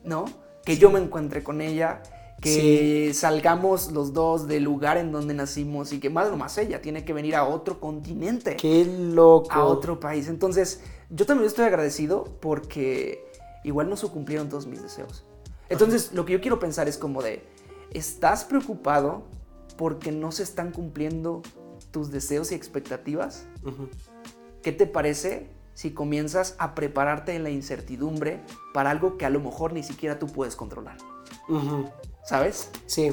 ¿no? 0.04 0.26
Que 0.66 0.78
yo 0.78 0.90
me 0.90 1.00
encuentre 1.00 1.44
con 1.44 1.62
ella, 1.62 2.02
que 2.42 3.12
salgamos 3.14 3.92
los 3.92 4.14
dos 4.14 4.48
del 4.48 4.64
lugar 4.64 4.98
en 4.98 5.12
donde 5.12 5.34
nacimos 5.34 5.94
y 5.94 6.00
que 6.00 6.10
más 6.10 6.30
o 6.30 6.38
más 6.38 6.58
ella 6.58 6.82
tiene 6.82 7.06
que 7.06 7.14
venir 7.14 7.36
a 7.36 7.44
otro 7.44 7.80
continente. 7.80 8.56
Qué 8.56 8.86
loco. 8.86 9.52
A 9.52 9.66
otro 9.66 10.00
país. 10.00 10.28
Entonces, 10.28 10.82
yo 11.10 11.26
también 11.26 11.48
estoy 11.48 11.66
agradecido 11.66 12.24
porque 12.40 13.24
igual 13.64 13.90
no 13.90 13.96
se 13.96 14.08
cumplieron 14.08 14.50
todos 14.50 14.66
mis 14.66 14.82
deseos. 14.82 15.24
Entonces, 15.70 16.14
lo 16.14 16.26
que 16.26 16.34
yo 16.34 16.42
quiero 16.42 16.60
pensar 16.60 16.88
es 16.88 16.98
como 16.98 17.22
de, 17.22 17.44
¿estás 17.92 18.44
preocupado 18.44 19.24
porque 19.82 20.12
no 20.12 20.32
se 20.32 20.44
están 20.44 20.72
cumpliendo 20.72 21.42
tus 21.90 22.12
deseos 22.12 22.52
y 22.52 22.54
expectativas? 22.54 23.48
¿Qué 24.62 24.72
te 24.72 24.86
parece 24.86 25.50
si 25.74 25.90
comienzas 25.90 26.54
a 26.60 26.76
prepararte 26.76 27.34
en 27.34 27.42
la 27.42 27.50
incertidumbre 27.50 28.44
para 28.76 28.92
algo 28.92 29.18
que 29.18 29.26
a 29.26 29.32
lo 29.32 29.40
mejor 29.40 29.74
ni 29.74 29.82
siquiera 29.82 30.20
tú 30.20 30.28
puedes 30.28 30.56
controlar? 30.56 30.98
¿Sabes? 32.24 32.70
Sí, 32.86 33.12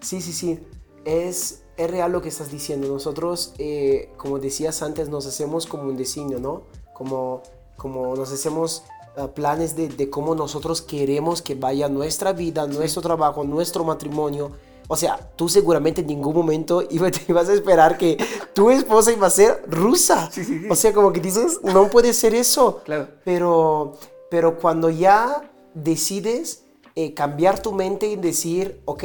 sí, 0.00 0.22
sí, 0.22 0.32
sí. 0.32 0.58
Es, 1.04 1.64
es 1.76 1.90
real 1.90 2.12
lo 2.12 2.22
que 2.22 2.30
estás 2.30 2.50
diciendo. 2.50 2.88
Nosotros, 2.88 3.52
eh, 3.58 4.10
como 4.16 4.38
decías 4.38 4.80
antes, 4.80 5.10
nos 5.10 5.26
hacemos 5.26 5.66
como 5.66 5.82
un 5.82 5.98
diseño, 5.98 6.38
¿no? 6.38 6.62
Como, 6.94 7.42
como 7.76 8.16
nos 8.16 8.32
hacemos 8.32 8.84
ah, 9.18 9.34
planes 9.34 9.76
de, 9.76 9.88
de, 9.88 10.08
cómo 10.08 10.34
nosotros 10.34 10.80
queremos 10.80 11.42
que 11.42 11.56
vaya 11.56 11.90
nuestra 11.90 12.32
vida, 12.32 12.66
nuestro 12.66 13.02
trabajo, 13.02 13.44
nuestro 13.44 13.84
matrimonio 13.84 14.52
o 14.88 14.96
sea, 14.96 15.18
tú 15.36 15.48
seguramente 15.48 16.00
en 16.00 16.06
ningún 16.06 16.34
momento 16.34 16.82
ibas 16.90 17.48
a 17.48 17.52
esperar 17.52 17.98
que 17.98 18.16
tu 18.54 18.70
esposa 18.70 19.12
iba 19.12 19.26
a 19.26 19.30
ser 19.30 19.62
rusa. 19.68 20.30
O 20.70 20.74
sea, 20.74 20.92
como 20.92 21.12
que 21.12 21.20
dices, 21.20 21.60
no 21.62 21.88
puede 21.88 22.12
ser 22.14 22.34
eso. 22.34 22.82
Claro. 22.84 23.08
Pero, 23.24 23.98
pero 24.30 24.58
cuando 24.58 24.88
ya 24.88 25.52
decides 25.74 26.64
eh, 26.96 27.14
cambiar 27.14 27.60
tu 27.60 27.72
mente 27.72 28.08
y 28.08 28.16
decir, 28.16 28.80
ok, 28.86 29.04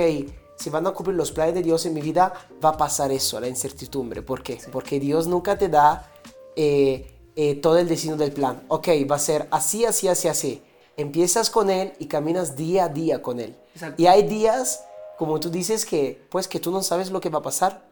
si 0.56 0.70
van 0.70 0.88
a 0.88 0.92
cumplir 0.92 1.18
los 1.18 1.32
planes 1.32 1.54
de 1.56 1.62
Dios 1.62 1.86
en 1.86 1.94
mi 1.94 2.02
vida, 2.02 2.34
va 2.64 2.70
a 2.70 2.78
pasar 2.78 3.12
eso, 3.12 3.40
la 3.40 3.50
incertidumbre. 3.50 4.22
¿Por 4.22 4.42
qué? 4.42 4.60
Porque 4.72 5.00
Dios 5.00 5.28
nunca 5.28 5.58
te 5.58 5.68
da 5.68 6.10
eh, 6.56 7.14
eh, 7.36 7.56
todo 7.56 7.78
el 7.78 7.90
destino 7.90 8.16
del 8.16 8.32
plan. 8.32 8.64
Ok, 8.70 8.88
va 9.10 9.18
a 9.18 9.20
ser 9.20 9.48
así, 9.52 9.84
así, 9.84 10.08
así, 10.08 10.30
así. 10.30 10.64
Empiezas 10.96 11.50
con 11.50 11.70
Él 11.70 11.94
y 12.00 12.06
caminas 12.06 12.56
día 12.56 12.86
a 12.86 12.90
día 12.90 13.22
con 13.22 13.40
Él. 13.40 13.58
Y 13.98 14.06
hay 14.06 14.24
días 14.24 14.86
como 15.24 15.40
tú 15.40 15.50
dices 15.50 15.86
que, 15.86 16.28
pues 16.30 16.50
que 16.50 16.60
tú 16.60 16.70
no 16.70 16.84
sabes 16.84 17.10
lo 17.10 17.22
que 17.22 17.30
va 17.30 17.40
a 17.40 17.44
pasar, 17.44 17.88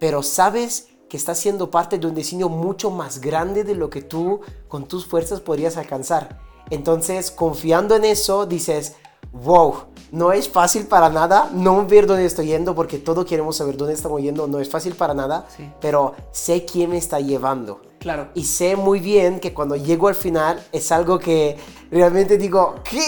pero 0.00 0.20
sabes 0.24 0.88
que 1.08 1.16
estás 1.16 1.38
siendo 1.38 1.70
parte 1.70 1.96
de 1.96 2.08
un 2.08 2.14
diseño 2.16 2.48
mucho 2.48 2.90
más 2.90 3.20
grande 3.20 3.62
de 3.62 3.76
lo 3.76 3.88
que 3.88 4.02
tú 4.02 4.40
con 4.66 4.88
tus 4.88 5.06
fuerzas 5.06 5.40
podrías 5.40 5.76
alcanzar. 5.76 6.40
Entonces, 6.70 7.30
confiando 7.30 7.94
en 7.94 8.04
eso, 8.04 8.46
dices, 8.46 8.96
wow, 9.32 9.74
no 10.10 10.32
es 10.32 10.48
fácil 10.48 10.88
para 10.88 11.08
nada 11.08 11.52
no 11.54 11.86
ver 11.86 12.08
dónde 12.08 12.24
estoy 12.24 12.46
yendo, 12.46 12.74
porque 12.74 12.98
todos 12.98 13.26
queremos 13.26 13.58
saber 13.58 13.76
dónde 13.76 13.94
estamos 13.94 14.20
yendo, 14.20 14.48
no 14.48 14.58
es 14.58 14.68
fácil 14.68 14.96
para 14.96 15.14
nada, 15.14 15.46
pero 15.80 16.16
sé 16.32 16.64
quién 16.64 16.90
me 16.90 16.98
está 16.98 17.20
llevando. 17.20 17.80
Claro. 18.02 18.30
Y 18.34 18.44
sé 18.44 18.74
muy 18.74 18.98
bien 18.98 19.38
que 19.38 19.54
cuando 19.54 19.76
llego 19.76 20.08
al 20.08 20.16
final 20.16 20.60
es 20.72 20.90
algo 20.90 21.20
que 21.20 21.56
realmente 21.88 22.36
digo, 22.36 22.74
¿qué? 22.82 23.00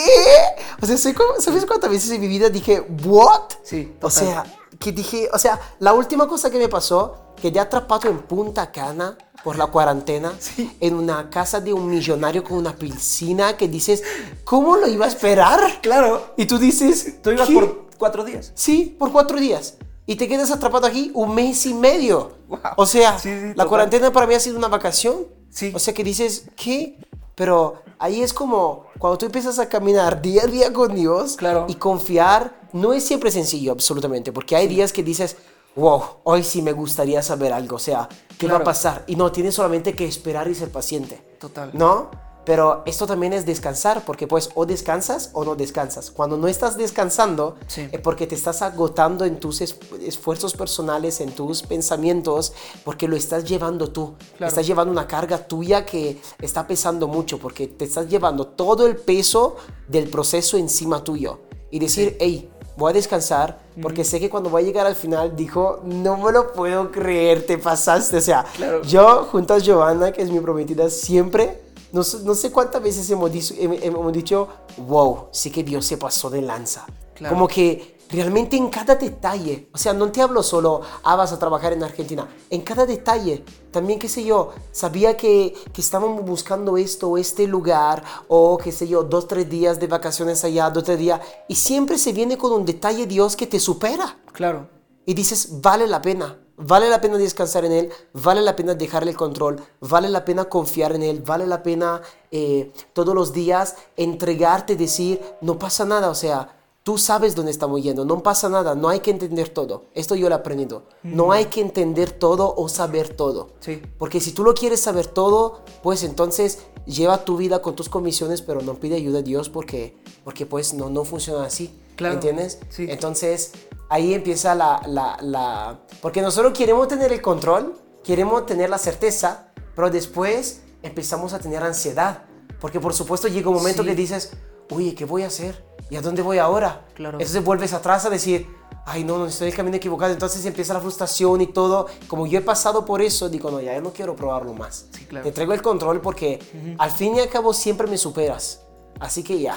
O 0.80 0.86
sea, 0.86 0.96
¿sabes 0.96 1.66
cuántas 1.66 1.90
veces 1.90 2.12
en 2.12 2.20
mi 2.20 2.28
vida 2.28 2.48
dije, 2.48 2.80
¿what? 3.04 3.54
Sí. 3.64 3.92
O 4.00 4.08
sea, 4.08 4.44
que 4.78 4.92
dije, 4.92 5.28
o 5.32 5.38
sea, 5.38 5.58
la 5.80 5.94
última 5.94 6.28
cosa 6.28 6.48
que 6.48 6.58
me 6.58 6.68
pasó, 6.68 7.32
que 7.34 7.50
ya 7.50 7.62
atrapado 7.62 8.08
en 8.08 8.20
Punta 8.20 8.70
Cana 8.70 9.18
por 9.42 9.58
la 9.58 9.66
cuarentena, 9.66 10.32
en 10.78 10.94
una 10.94 11.28
casa 11.28 11.60
de 11.60 11.72
un 11.72 11.90
millonario 11.90 12.44
con 12.44 12.56
una 12.56 12.76
piscina, 12.76 13.56
que 13.56 13.66
dices, 13.66 14.04
¿cómo 14.44 14.76
lo 14.76 14.86
iba 14.86 15.06
a 15.06 15.08
esperar? 15.08 15.80
Claro. 15.82 16.34
Y 16.36 16.46
tú 16.46 16.56
dices, 16.56 17.20
tú 17.20 17.32
ibas 17.32 17.50
por 17.50 17.88
cuatro 17.98 18.22
días. 18.22 18.52
Sí, 18.54 18.94
por 18.96 19.10
cuatro 19.10 19.40
días 19.40 19.74
y 20.06 20.16
te 20.16 20.28
quedas 20.28 20.50
atrapado 20.50 20.87
aquí 20.87 21.11
un 21.14 21.34
mes 21.34 21.66
y 21.66 21.75
medio. 21.75 22.32
O 22.76 22.87
sea, 22.87 23.18
la 23.54 23.66
cuarentena 23.66 24.12
para 24.12 24.26
mí 24.26 24.34
ha 24.34 24.40
sido 24.40 24.58
una 24.58 24.68
vacación. 24.68 25.26
Sí. 25.50 25.73
O 25.75 25.78
sea 25.78 25.94
que 25.94 26.04
dices, 26.04 26.46
¿qué? 26.56 26.99
Pero 27.34 27.82
ahí 27.99 28.23
es 28.23 28.32
como 28.32 28.87
cuando 28.99 29.18
tú 29.18 29.26
empiezas 29.26 29.58
a 29.58 29.68
caminar 29.68 30.20
día 30.20 30.44
a 30.44 30.46
día 30.46 30.73
con 30.73 30.94
Dios 30.94 31.37
claro. 31.37 31.66
y 31.68 31.75
confiar, 31.75 32.68
no 32.73 32.92
es 32.92 33.04
siempre 33.04 33.30
sencillo, 33.30 33.73
absolutamente, 33.73 34.32
porque 34.32 34.56
hay 34.56 34.68
días 34.68 34.92
que 34.92 35.02
dices, 35.02 35.37
wow, 35.75 36.02
hoy 36.25 36.44
sí 36.44 36.62
me 36.62 36.73
gustaría 36.73 37.23
saber 37.23 37.52
algo, 37.52 37.76
o 37.76 37.80
sea, 37.80 38.08
¿qué 38.38 38.46
va 38.46 38.58
a 38.58 38.64
pasar? 38.64 39.04
Y 39.06 39.16
no, 39.16 39.32
tienes 39.32 39.54
solamente 39.54 39.94
que 39.94 40.06
esperar 40.06 40.49
y 40.49 40.54
ser 40.54 40.70
paciente. 40.70 41.23
Total. 41.40 41.70
¿No? 41.73 42.11
Pero 42.44 42.82
esto 42.84 43.06
también 43.06 43.32
es 43.32 43.46
descansar, 43.46 44.04
porque 44.04 44.26
pues 44.26 44.50
o 44.54 44.66
descansas 44.66 45.30
o 45.32 45.44
no 45.44 45.54
descansas. 45.54 46.10
Cuando 46.10 46.36
no 46.36 46.46
estás 46.46 46.76
descansando 46.76 47.56
es 47.76 48.00
porque 48.00 48.26
te 48.26 48.34
estás 48.34 48.62
agotando 48.62 49.24
en 49.24 49.40
tus 49.40 49.60
esfuerzos 49.60 50.54
personales, 50.54 51.20
en 51.20 51.32
tus 51.32 51.62
pensamientos, 51.62 52.52
porque 52.84 53.08
lo 53.08 53.16
estás 53.16 53.44
llevando 53.44 53.90
tú. 53.90 54.14
Estás 54.38 54.66
llevando 54.66 54.92
una 54.92 55.06
carga 55.06 55.38
tuya 55.38 55.86
que 55.86 56.20
está 56.40 56.66
pesando 56.66 57.08
mucho, 57.08 57.38
porque 57.38 57.66
te 57.66 57.84
estás 57.84 58.08
llevando 58.08 58.46
todo 58.46 58.86
el 58.86 58.96
peso 58.96 59.56
del 59.88 60.08
proceso 60.08 60.56
encima 60.56 61.02
tuyo. 61.02 61.40
Y 61.70 61.78
decir, 61.78 62.16
hey, 62.20 62.50
voy 62.76 62.90
a 62.90 62.92
descansar, 62.92 63.60
porque 63.80 64.04
sé 64.04 64.20
que 64.20 64.30
cuando 64.30 64.50
voy 64.50 64.62
a 64.62 64.66
llegar 64.66 64.86
al 64.86 64.94
final, 64.94 65.34
dijo, 65.34 65.80
no 65.84 66.18
me 66.18 66.30
lo 66.30 66.52
puedo 66.52 66.92
creer, 66.92 67.46
te 67.46 67.58
pasaste. 67.58 68.18
O 68.18 68.20
sea, 68.20 68.44
yo 68.86 69.28
junto 69.32 69.54
a 69.54 69.58
Giovanna, 69.58 70.12
que 70.12 70.22
es 70.22 70.30
mi 70.30 70.40
prometida, 70.40 70.90
siempre 70.90 71.63
no, 71.94 72.34
sé 72.34 72.50
cuántas 72.50 72.82
veces 72.82 73.08
hemos 73.08 73.30
dicho, 73.30 73.54
hemos 73.56 74.12
dicho, 74.12 74.48
wow, 74.78 75.28
sí 75.30 75.50
que 75.50 75.62
Dios 75.62 75.86
se 75.86 75.96
pasó 75.96 76.28
de 76.28 76.42
lanza. 76.42 76.84
Como 77.28 77.46
que 77.46 77.98
realmente 78.10 78.56
en 78.56 78.68
cada 78.68 78.96
detalle, 78.96 79.68
o 79.72 79.78
sea, 79.78 79.92
no 79.92 80.10
te 80.10 80.20
hablo 80.20 80.42
solo, 80.42 80.80
ah, 81.04 81.14
vas 81.14 81.32
a 81.32 81.38
trabajar 81.38 81.72
en 81.72 81.84
Argentina, 81.84 82.28
en 82.50 82.62
cada 82.62 82.84
detalle, 82.84 83.44
también, 83.70 84.00
qué 84.00 84.08
sé 84.08 84.24
yo, 84.24 84.50
sabía 84.72 85.16
que, 85.16 85.54
que 85.72 85.80
estábamos 85.80 86.24
buscando 86.24 86.76
esto 86.76 87.10
o 87.10 87.16
este 87.18 87.46
lugar, 87.46 88.02
o 88.26 88.58
qué 88.58 88.72
sé 88.72 88.88
yo, 88.88 89.04
dos, 89.04 89.28
tres 89.28 89.48
días 89.48 89.78
de 89.78 89.86
vacaciones 89.86 90.44
allá, 90.44 90.70
dos, 90.70 90.82
tres 90.82 90.98
días, 90.98 91.20
y 91.46 91.54
siempre 91.54 91.96
se 91.96 92.12
viene 92.12 92.36
con 92.36 92.52
un 92.52 92.64
detalle 92.64 93.06
Dios 93.06 93.36
que 93.36 93.46
te 93.46 93.60
supera. 93.60 94.18
Claro. 94.32 94.68
Y 95.06 95.14
dices, 95.14 95.60
vale 95.60 95.86
la 95.86 96.02
pena, 96.02 96.38
Vale 96.56 96.88
la 96.88 97.00
pena 97.00 97.18
descansar 97.18 97.64
en 97.64 97.73
Él, 97.73 97.90
vale 98.12 98.40
la 98.40 98.54
pena 98.54 98.75
dejarle 98.75 99.11
el 99.11 99.16
control, 99.16 99.61
vale 99.80 100.08
la 100.08 100.25
pena 100.25 100.44
confiar 100.44 100.94
en 100.94 101.02
Él, 101.02 101.20
vale 101.20 101.46
la 101.46 101.62
pena 101.62 102.00
eh, 102.30 102.73
todos 102.92 103.14
los 103.14 103.32
días 103.32 103.76
entregarte, 103.96 104.76
decir, 104.76 105.20
no 105.40 105.58
pasa 105.58 105.84
nada, 105.84 106.11
o 106.11 106.14
sea, 106.14 106.54
tú 106.84 106.99
sabes 106.99 107.34
dónde 107.34 107.50
estamos 107.50 107.82
yendo, 107.82 108.04
no 108.04 108.23
pasa 108.23 108.49
nada, 108.49 108.75
no 108.75 108.88
hay 108.88 109.00
que 109.00 109.11
entender 109.11 109.49
todo. 109.49 109.87
Esto 109.94 110.14
yo 110.14 110.28
lo 110.28 110.34
he 110.34 110.38
aprendido. 110.38 110.84
No 111.02 111.32
hay 111.32 111.46
que 111.46 111.61
entender 111.61 112.12
todo 112.12 112.54
o 112.56 112.68
saber 112.68 113.08
todo. 113.08 113.49
Sí. 113.61 113.82
Porque 113.99 114.20
si 114.20 114.32
tú 114.32 114.44
lo 114.44 114.54
quieres 114.54 114.80
saber 114.80 115.06
todo, 115.06 115.62
pues 115.82 116.04
entonces 116.04 116.61
lleva 116.87 117.25
tu 117.25 117.38
vida 117.38 117.62
con 117.62 117.75
tus 117.75 117.88
comisiones, 117.88 118.42
pero 118.42 118.61
no 118.61 118.75
pide 118.75 118.96
ayuda 118.96 119.20
a 119.20 119.23
Dios 119.23 119.49
porque, 119.49 119.96
porque 120.23 120.44
pues 120.44 120.75
no, 120.75 120.90
no 120.90 121.04
funciona 121.04 121.44
así. 121.44 121.75
Claro. 121.96 122.14
¿Entiendes? 122.14 122.58
Sí. 122.68 122.87
Entonces, 122.88 123.52
ahí 123.88 124.14
empieza 124.14 124.54
la, 124.54 124.82
la, 124.86 125.16
la... 125.20 125.80
Porque 126.00 126.22
nosotros 126.22 126.52
queremos 126.56 126.88
tener 126.88 127.12
el 127.12 127.22
control, 127.22 127.76
queremos 128.02 128.46
tener 128.46 128.70
la 128.70 128.78
certeza, 128.78 129.48
pero 129.74 129.90
después 129.90 130.62
empezamos 130.82 131.32
a 131.32 131.38
tener 131.38 131.62
ansiedad. 131.62 132.22
Porque 132.60 132.80
por 132.80 132.94
supuesto 132.94 133.28
llega 133.28 133.48
un 133.50 133.56
momento 133.56 133.84
que 133.84 133.94
dices, 133.94 134.32
oye, 134.70 134.94
¿qué 134.94 135.04
voy 135.04 135.22
a 135.22 135.26
hacer? 135.26 135.64
¿Y 135.90 135.96
a 135.96 136.00
dónde 136.00 136.22
voy 136.22 136.38
ahora? 136.38 136.86
Claro. 136.94 137.18
Entonces 137.18 137.44
vuelves 137.44 137.72
atrás 137.72 138.06
a 138.06 138.10
decir, 138.10 138.48
ay, 138.86 139.04
no, 139.04 139.18
no 139.18 139.26
estoy 139.26 139.48
en 139.48 139.52
el 139.52 139.56
camino 139.56 139.76
equivocado. 139.76 140.12
Entonces 140.12 140.44
empieza 140.46 140.72
la 140.72 140.80
frustración 140.80 141.40
y 141.40 141.48
todo. 141.48 141.86
Como 142.08 142.26
yo 142.26 142.38
he 142.38 142.42
pasado 142.42 142.84
por 142.84 143.02
eso, 143.02 143.28
digo, 143.28 143.50
no, 143.50 143.60
ya 143.60 143.78
no 143.80 143.92
quiero 143.92 144.16
probarlo 144.16 144.54
más. 144.54 144.86
Sí, 144.92 145.04
claro. 145.04 145.24
Te 145.24 145.32
traigo 145.32 145.52
el 145.52 145.62
control 145.62 146.00
porque 146.00 146.40
al 146.78 146.90
fin 146.90 147.16
y 147.16 147.20
al 147.20 147.28
cabo 147.28 147.52
siempre 147.52 147.86
me 147.86 147.98
superas. 147.98 148.62
Así 149.00 149.22
que 149.22 149.40
ya. 149.40 149.56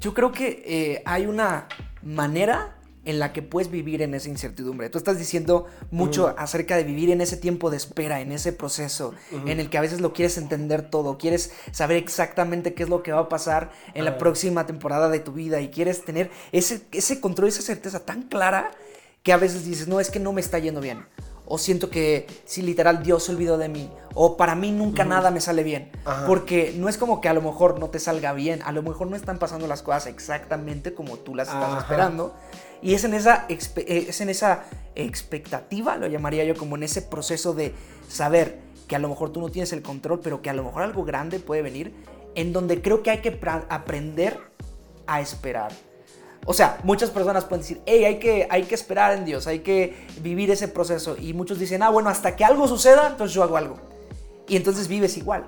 Yo 0.00 0.14
creo 0.14 0.32
que 0.32 0.62
eh, 0.64 1.02
hay 1.04 1.26
una 1.26 1.68
manera 2.02 2.77
en 3.08 3.18
la 3.18 3.32
que 3.32 3.40
puedes 3.40 3.70
vivir 3.70 4.02
en 4.02 4.12
esa 4.12 4.28
incertidumbre. 4.28 4.90
Tú 4.90 4.98
estás 4.98 5.18
diciendo 5.18 5.64
mucho 5.90 6.34
acerca 6.36 6.76
de 6.76 6.84
vivir 6.84 7.08
en 7.08 7.22
ese 7.22 7.38
tiempo 7.38 7.70
de 7.70 7.78
espera, 7.78 8.20
en 8.20 8.32
ese 8.32 8.52
proceso, 8.52 9.14
en 9.46 9.60
el 9.60 9.70
que 9.70 9.78
a 9.78 9.80
veces 9.80 10.02
lo 10.02 10.12
quieres 10.12 10.36
entender 10.36 10.90
todo, 10.90 11.16
quieres 11.16 11.50
saber 11.72 11.96
exactamente 11.96 12.74
qué 12.74 12.82
es 12.82 12.90
lo 12.90 13.02
que 13.02 13.12
va 13.12 13.20
a 13.20 13.28
pasar 13.30 13.70
en 13.94 14.04
la 14.04 14.18
próxima 14.18 14.66
temporada 14.66 15.08
de 15.08 15.20
tu 15.20 15.32
vida 15.32 15.62
y 15.62 15.70
quieres 15.70 16.04
tener 16.04 16.30
ese, 16.52 16.82
ese 16.92 17.18
control, 17.18 17.48
esa 17.48 17.62
certeza 17.62 18.00
tan 18.00 18.24
clara 18.24 18.72
que 19.22 19.32
a 19.32 19.38
veces 19.38 19.64
dices, 19.64 19.88
no, 19.88 20.00
es 20.00 20.10
que 20.10 20.20
no 20.20 20.34
me 20.34 20.42
está 20.42 20.58
yendo 20.58 20.82
bien 20.82 21.06
o 21.48 21.56
siento 21.56 21.88
que 21.88 22.26
si 22.44 22.62
literal 22.62 23.02
Dios 23.02 23.24
se 23.24 23.32
olvidó 23.32 23.56
de 23.56 23.68
mí, 23.68 23.90
o 24.14 24.36
para 24.36 24.54
mí 24.54 24.70
nunca 24.70 25.04
nada 25.04 25.30
me 25.30 25.40
sale 25.40 25.62
bien, 25.62 25.90
porque 26.26 26.74
no 26.76 26.88
es 26.88 26.98
como 26.98 27.20
que 27.22 27.28
a 27.28 27.32
lo 27.32 27.40
mejor 27.40 27.80
no 27.80 27.88
te 27.88 27.98
salga 27.98 28.34
bien, 28.34 28.60
a 28.64 28.72
lo 28.72 28.82
mejor 28.82 29.08
no 29.08 29.16
están 29.16 29.38
pasando 29.38 29.66
las 29.66 29.82
cosas 29.82 30.06
exactamente 30.06 30.92
como 30.92 31.16
tú 31.16 31.34
las 31.34 31.48
estás 31.48 31.78
esperando, 31.78 32.34
y 32.82 32.94
es 32.94 33.04
en, 33.04 33.14
esa, 33.14 33.46
eh, 33.48 34.06
es 34.08 34.20
en 34.20 34.28
esa 34.28 34.64
expectativa, 34.94 35.96
lo 35.96 36.06
llamaría 36.06 36.44
yo 36.44 36.56
como 36.56 36.76
en 36.76 36.82
ese 36.84 37.02
proceso 37.02 37.54
de 37.54 37.74
saber 38.08 38.58
que 38.86 38.96
a 38.96 38.98
lo 38.98 39.08
mejor 39.08 39.32
tú 39.32 39.40
no 39.40 39.48
tienes 39.50 39.72
el 39.72 39.82
control, 39.82 40.20
pero 40.20 40.42
que 40.42 40.50
a 40.50 40.54
lo 40.54 40.64
mejor 40.64 40.82
algo 40.82 41.04
grande 41.04 41.40
puede 41.40 41.62
venir, 41.62 41.92
en 42.34 42.52
donde 42.52 42.80
creo 42.80 43.02
que 43.02 43.10
hay 43.10 43.18
que 43.18 43.38
aprender 43.68 44.38
a 45.06 45.20
esperar 45.20 45.72
o 46.50 46.54
sea, 46.54 46.78
muchas 46.82 47.10
personas 47.10 47.44
pueden 47.44 47.60
decir, 47.60 47.82
hey, 47.84 48.06
hay 48.06 48.18
que, 48.18 48.48
hay 48.48 48.62
que 48.62 48.74
esperar 48.74 49.12
en 49.12 49.26
Dios, 49.26 49.46
hay 49.46 49.58
que 49.58 49.94
vivir 50.22 50.50
ese 50.50 50.66
proceso. 50.66 51.14
Y 51.20 51.34
muchos 51.34 51.58
dicen, 51.58 51.82
ah, 51.82 51.90
bueno, 51.90 52.08
hasta 52.08 52.36
que 52.36 52.42
algo 52.42 52.66
suceda, 52.66 53.06
entonces 53.08 53.34
yo 53.34 53.42
hago 53.42 53.58
algo. 53.58 53.76
Y 54.48 54.56
entonces 54.56 54.88
vives 54.88 55.18
igual. 55.18 55.44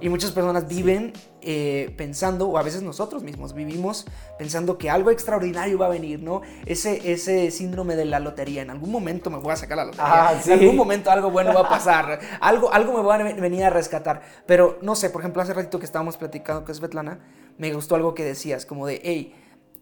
Y 0.00 0.08
muchas 0.08 0.32
personas 0.32 0.68
viven 0.68 1.12
eh, 1.40 1.94
pensando, 1.96 2.48
o 2.48 2.58
a 2.58 2.62
veces 2.62 2.82
nosotros 2.82 3.22
mismos 3.22 3.54
vivimos 3.54 4.06
pensando 4.38 4.76
que 4.76 4.90
algo 4.90 5.10
extraordinario 5.10 5.78
va 5.78 5.86
a 5.86 5.88
venir, 5.88 6.20
¿no? 6.20 6.42
Ese, 6.66 7.12
ese 7.12 7.50
síndrome 7.50 7.96
de 7.96 8.04
la 8.04 8.18
lotería. 8.20 8.62
En 8.62 8.70
algún 8.70 8.90
momento 8.90 9.30
me 9.30 9.38
voy 9.38 9.52
a 9.52 9.56
sacar 9.56 9.76
la 9.76 9.84
lotería. 9.84 10.28
Ah, 10.28 10.40
en 10.44 10.52
algún 10.52 10.76
momento 10.76 11.10
algo 11.10 11.30
bueno 11.30 11.54
va 11.54 11.60
a 11.60 11.68
pasar. 11.68 12.20
algo, 12.40 12.72
algo 12.72 12.92
me 12.92 13.02
va 13.02 13.14
a 13.14 13.22
venir 13.34 13.64
a 13.64 13.70
rescatar. 13.70 14.22
Pero 14.46 14.78
no 14.82 14.94
sé, 14.94 15.10
por 15.10 15.20
ejemplo, 15.20 15.42
hace 15.42 15.54
ratito 15.54 15.78
que 15.78 15.86
estábamos 15.86 16.16
platicando 16.16 16.64
con 16.64 16.74
Svetlana, 16.74 17.20
me 17.58 17.72
gustó 17.72 17.94
algo 17.94 18.14
que 18.14 18.24
decías, 18.24 18.66
como 18.66 18.86
de, 18.86 19.00
hey, 19.04 19.34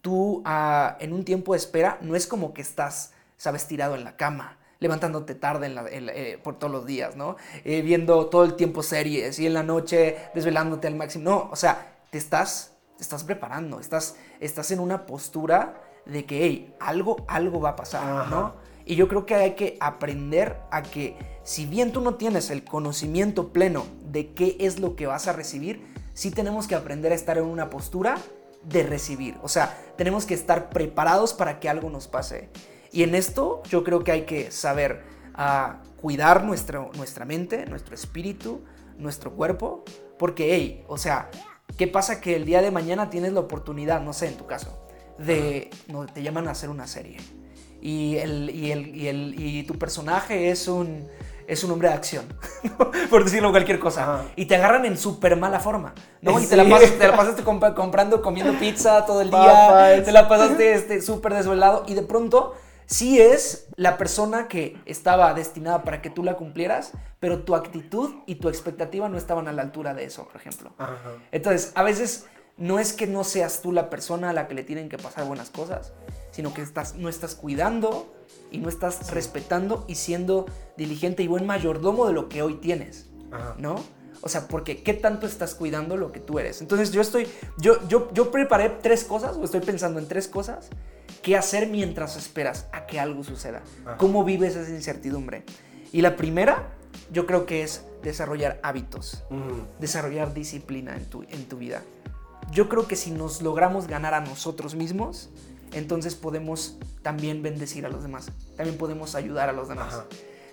tú 0.03 0.43
ah, 0.45 0.97
en 1.01 1.13
un 1.13 1.25
tiempo 1.25 1.53
de 1.53 1.59
espera 1.59 1.99
no 2.03 2.17
es 2.17 2.27
como 2.27 2.53
que 2.53 2.63
estás, 2.63 3.13
sabes, 3.37 3.67
tirado 3.67 3.95
en 3.95 4.05
la 4.05 4.17
cama 4.17 4.60
levantándote 4.81 5.35
tarde 5.35 5.73
eh, 5.91 6.39
por 6.43 6.59
todos 6.59 6.73
los 6.73 6.87
días, 6.87 7.15
¿no? 7.15 7.37
Eh, 7.65 7.83
viendo 7.83 8.27
todo 8.27 8.45
el 8.45 8.55
tiempo 8.55 8.83
series 8.83 9.39
y 9.39 9.47
en 9.47 9.55
la 9.55 9.63
noche 9.63 10.17
desvelándote 10.35 10.89
al 10.89 10.97
máximo. 10.97 11.25
No, 11.25 11.49
o 11.53 11.57
sea, 11.57 11.99
te 12.11 12.19
estás, 12.19 12.73
te 12.97 13.03
estás 13.03 13.23
preparando, 13.23 13.79
estás, 13.79 14.17
estás 14.41 14.71
en 14.71 14.81
una 14.81 15.07
postura 15.07 15.83
de 16.07 16.25
que, 16.25 16.45
hey, 16.45 16.75
algo, 16.81 17.25
algo 17.29 17.61
va 17.61 17.71
a 17.71 17.77
pasar, 17.77 18.29
¿no? 18.29 18.55
Y 18.87 18.97
yo 18.97 19.07
creo 19.07 19.27
que 19.27 19.35
hay 19.35 19.55
que 19.55 19.77
aprender 19.81 20.57
a 20.71 20.83
que, 20.83 21.17
si 21.45 21.67
bien 21.67 21.93
tú 21.93 22.01
no 22.01 22.15
tienes 22.15 22.51
el 22.51 22.65
conocimiento 22.65 23.53
pleno 23.53 23.85
de 24.05 24.33
qué 24.33 24.57
es 24.59 24.81
lo 24.81 24.97
que 24.97 25.07
vas 25.07 25.29
a 25.29 25.33
recibir, 25.33 25.87
sí 26.15 26.31
tenemos 26.31 26.67
que 26.67 26.75
aprender 26.75 27.13
a 27.13 27.15
estar 27.15 27.37
en 27.39 27.45
una 27.45 27.71
postura 27.71 28.17
de 28.63 28.83
recibir. 28.83 29.37
O 29.43 29.49
sea, 29.49 29.79
tenemos 29.97 30.25
que 30.25 30.35
estar 30.35 30.71
preparados 30.71 31.35
para 31.35 31.61
que 31.61 31.69
algo 31.69 31.91
nos 31.91 32.09
pase. 32.09 32.49
Y 32.93 33.03
en 33.03 33.15
esto 33.15 33.63
yo 33.69 33.85
creo 33.85 34.05
que 34.05 34.13
hay 34.13 34.23
que 34.23 34.51
saber 34.51 35.05
ah, 35.35 35.83
cuidar 36.01 36.45
nuestro, 36.45 36.91
nuestra 36.97 37.25
mente, 37.25 37.67
nuestro 37.67 37.95
espíritu, 37.95 38.63
nuestro 38.99 39.33
cuerpo. 39.33 39.85
Porque, 40.19 40.55
hey, 40.55 40.85
o 40.89 40.99
sea, 40.99 41.31
¿qué 41.77 41.87
pasa 41.87 42.21
que 42.21 42.37
el 42.37 42.45
día 42.45 42.63
de 42.63 42.71
mañana 42.71 43.11
tienes 43.11 43.33
la 43.33 43.41
oportunidad, 43.41 44.01
no 44.01 44.13
sé, 44.13 44.29
en 44.29 44.37
tu 44.37 44.47
caso, 44.47 44.87
de, 45.19 45.71
no, 45.89 46.07
te 46.07 46.23
llaman 46.23 46.49
a 46.49 46.51
hacer 46.53 46.69
una 46.69 46.87
serie? 46.87 47.19
y, 47.81 48.17
el, 48.19 48.51
y, 48.51 48.73
el, 48.73 48.95
y, 48.95 49.09
el, 49.09 49.35
y 49.39 49.63
tu 49.63 49.79
personaje 49.79 50.51
es 50.51 50.69
un, 50.69 51.09
es 51.47 51.65
un 51.65 51.71
hombre 51.71 51.89
de 51.89 51.95
acción, 51.95 52.25
por 53.11 53.25
decirlo 53.25 53.51
cualquier 53.51 53.79
cosa. 53.79 54.25
Y 54.37 54.47
te 54.47 54.57
agarran 54.57 54.85
en 54.85 54.97
súper 54.97 55.37
mala 55.37 55.61
forma, 55.61 55.95
¿no? 56.21 56.39
Y 56.41 56.47
te 56.47 56.57
la, 56.57 56.65
te 56.65 57.07
la 57.07 57.17
pasaste 57.17 57.43
comprando, 57.43 58.23
comiendo 58.23 58.59
pizza 58.59 59.05
todo 59.07 59.23
el 59.23 59.31
día, 59.31 60.03
te 60.05 60.13
la 60.13 60.29
pasaste 60.29 60.75
este, 60.75 61.03
súper 61.03 61.35
desvelado 61.35 61.85
y 61.87 61.95
de 61.95 62.03
pronto 62.03 62.55
sí 62.91 63.21
es 63.21 63.69
la 63.77 63.97
persona 63.97 64.49
que 64.49 64.77
estaba 64.85 65.33
destinada 65.33 65.85
para 65.85 66.03
que 66.03 66.11
tú 66.11 66.25
la 66.25 66.37
cumplieras, 66.37 66.93
pero 67.21 67.45
tu 67.45 67.55
actitud 67.55 68.17
y 68.27 68.35
tu 68.35 68.49
expectativa 68.49 69.09
no 69.09 69.17
estaban 69.17 69.47
a 69.47 69.53
la 69.53 69.63
altura 69.63 69.95
de 69.95 70.05
eso, 70.05 70.27
por 70.27 70.37
ejemplo. 70.37 70.73
Entonces, 71.31 71.73
a 71.77 71.85
veces 71.85 72.27
no 72.57 72.79
es 72.79 72.93
que 72.93 73.07
no 73.07 73.23
seas 73.23 73.63
tú 73.63 73.73
la 73.73 73.89
persona 73.89 74.31
a 74.31 74.33
la 74.33 74.49
que 74.49 74.55
le 74.55 74.65
tienen 74.65 74.89
que 74.89 74.99
pasar 74.99 75.25
buenas 75.25 75.51
cosas, 75.51 75.93
sino 76.33 76.53
que 76.53 76.63
estás, 76.63 76.97
no 76.97 77.09
estás 77.09 77.37
cuidando 77.37 78.13
y 78.51 78.59
no 78.59 78.69
estás 78.69 79.13
respetando 79.13 79.85
y 79.87 79.95
siendo 79.95 80.47
diligente 80.77 81.23
y 81.23 81.29
buen 81.29 81.47
mayordomo 81.47 82.07
de 82.09 82.13
lo 82.13 82.29
que 82.29 82.43
hoy 82.43 82.55
tienes, 82.55 83.09
¿no? 83.57 83.77
O 84.23 84.29
sea, 84.29 84.49
porque 84.49 84.83
¿qué 84.83 84.95
tanto 84.95 85.27
estás 85.27 85.55
cuidando 85.55 85.97
lo 85.97 86.13
que 86.13 86.21
tú 86.21 86.39
eres? 86.39 86.61
Entonces 86.61 86.91
yo 86.91 87.01
estoy, 87.01 87.29
yo, 87.59 87.87
yo, 87.89 88.13
yo 88.13 88.31
preparé 88.31 88.69
tres 88.69 89.05
cosas, 89.05 89.37
o 89.37 89.45
estoy 89.45 89.61
pensando 89.61 89.99
en 89.99 90.09
tres 90.09 90.29
cosas, 90.29 90.69
qué 91.23 91.37
hacer 91.37 91.69
mientras 91.69 92.17
esperas 92.17 92.67
a 92.73 92.87
que 92.87 93.01
algo 93.01 93.25
suceda. 93.25 93.63
¿Cómo 93.99 94.25
vives 94.25 94.57
esa 94.57 94.71
incertidumbre? 94.71 95.45
Y 95.93 96.03
la 96.03 96.17
primera, 96.17 96.69
yo 97.13 97.27
creo 97.27 97.47
que 97.47 97.63
es 97.63 97.85
desarrollar 98.03 98.61
hábitos, 98.63 99.25
desarrollar 99.79 100.33
disciplina 100.35 100.97
en 100.97 101.07
tu, 101.07 101.23
en 101.23 101.49
tu 101.49 101.59
vida. 101.59 101.83
Yo 102.53 102.69
creo 102.69 102.87
que 102.87 102.97
si 102.97 103.11
nos 103.11 103.43
logramos 103.43 103.87
ganar 103.87 104.15
a 104.15 104.21
nosotros 104.21 104.75
mismos, 104.75 105.31
entonces 105.73 106.15
podemos 106.15 106.79
también 107.03 107.43
bendecir 107.43 107.87
a 107.87 107.89
los 107.89 108.03
demás, 108.03 108.33
también 108.57 108.77
podemos 108.77 109.15
ayudar 109.15 109.49
a 109.49 109.53
los 109.53 109.69
demás. 109.69 110.03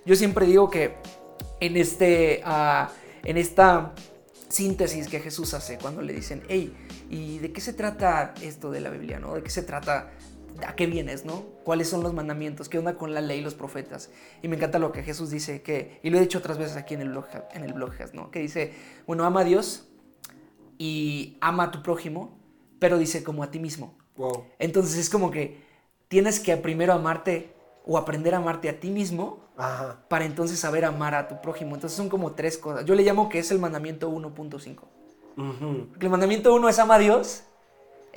Yo 0.06 0.16
siempre 0.16 0.46
digo 0.46 0.70
que 0.70 0.96
en, 1.60 1.78
este, 1.78 2.42
ah, 2.46 2.92
en 3.24 3.38
esta 3.38 3.94
síntesis 4.50 5.08
que 5.08 5.20
Jesús 5.20 5.54
hace 5.54 5.78
cuando 5.78 6.02
le 6.02 6.14
dicen, 6.14 6.44
hey, 6.48 6.74
¿y 7.10 7.40
de 7.40 7.52
qué 7.52 7.62
se 7.62 7.74
trata 7.74 8.34
esto 8.42 8.72
de 8.72 8.82
la 8.82 8.90
Biblia? 8.90 9.20
¿no? 9.20 9.36
¿De 9.36 9.44
qué 9.44 9.50
se 9.50 9.64
trata? 9.64 10.12
¿A 10.66 10.76
qué 10.76 10.88
vienes? 10.88 11.26
¿no? 11.26 11.44
¿Cuáles 11.64 11.90
son 11.90 12.04
los 12.04 12.14
mandamientos? 12.14 12.70
¿Qué 12.70 12.80
onda 12.80 12.96
con 12.96 13.14
la 13.14 13.22
ley 13.22 13.40
y 13.40 13.42
los 13.42 13.56
profetas? 13.56 14.10
Y 14.42 14.48
me 14.48 14.56
encanta 14.56 14.80
lo 14.80 14.92
que 14.92 15.04
Jesús 15.04 15.30
dice, 15.30 15.62
que, 15.62 16.00
y 16.04 16.10
lo 16.10 16.18
he 16.18 16.22
dicho 16.22 16.40
otras 16.40 16.58
veces 16.58 16.78
aquí 16.78 16.94
en 16.94 17.02
el 17.02 17.10
blog, 17.10 17.26
en 17.54 17.64
el 17.64 17.74
blog 17.74 17.94
¿no? 18.14 18.32
que 18.32 18.40
dice, 18.40 18.74
bueno, 19.06 19.26
ama 19.26 19.42
a 19.42 19.44
Dios 19.44 19.88
y 20.78 21.38
ama 21.42 21.66
a 21.66 21.72
tu 21.72 21.84
prójimo, 21.84 22.38
pero 22.80 22.98
dice 22.98 23.24
como 23.24 23.44
a 23.44 23.52
ti 23.52 23.60
mismo. 23.60 23.96
Entonces 24.60 24.98
es 24.98 25.10
como 25.10 25.30
que 25.32 25.62
tienes 26.08 26.40
que 26.40 26.56
primero 26.58 26.94
amarte 26.94 27.54
o 27.86 27.98
aprender 27.98 28.34
a 28.34 28.38
amarte 28.38 28.70
a 28.70 28.80
ti 28.80 28.90
mismo 28.90 29.48
para 30.08 30.26
entonces 30.26 30.60
saber 30.60 30.86
amar 30.86 31.16
a 31.16 31.28
tu 31.28 31.42
prójimo. 31.42 31.76
Entonces 31.76 31.98
son 31.98 32.10
como 32.10 32.34
tres 32.34 32.58
cosas. 32.58 32.86
Yo 32.86 32.96
le 32.96 33.04
llamo 33.04 33.30
que 33.30 33.40
es 33.40 33.52
el 33.52 33.60
mandamiento 33.60 34.12
1.5. 34.12 34.82
El 36.00 36.10
mandamiento 36.10 36.54
1 36.54 36.70
es 36.70 36.80
ama 36.80 36.96
a 36.96 37.00
Dios. 37.00 37.44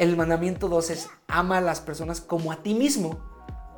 El 0.00 0.16
mandamiento 0.16 0.68
2 0.68 0.90
es 0.90 1.10
ama 1.28 1.58
a 1.58 1.60
las 1.60 1.80
personas 1.80 2.22
como 2.22 2.52
a 2.52 2.62
ti 2.62 2.72
mismo. 2.72 3.20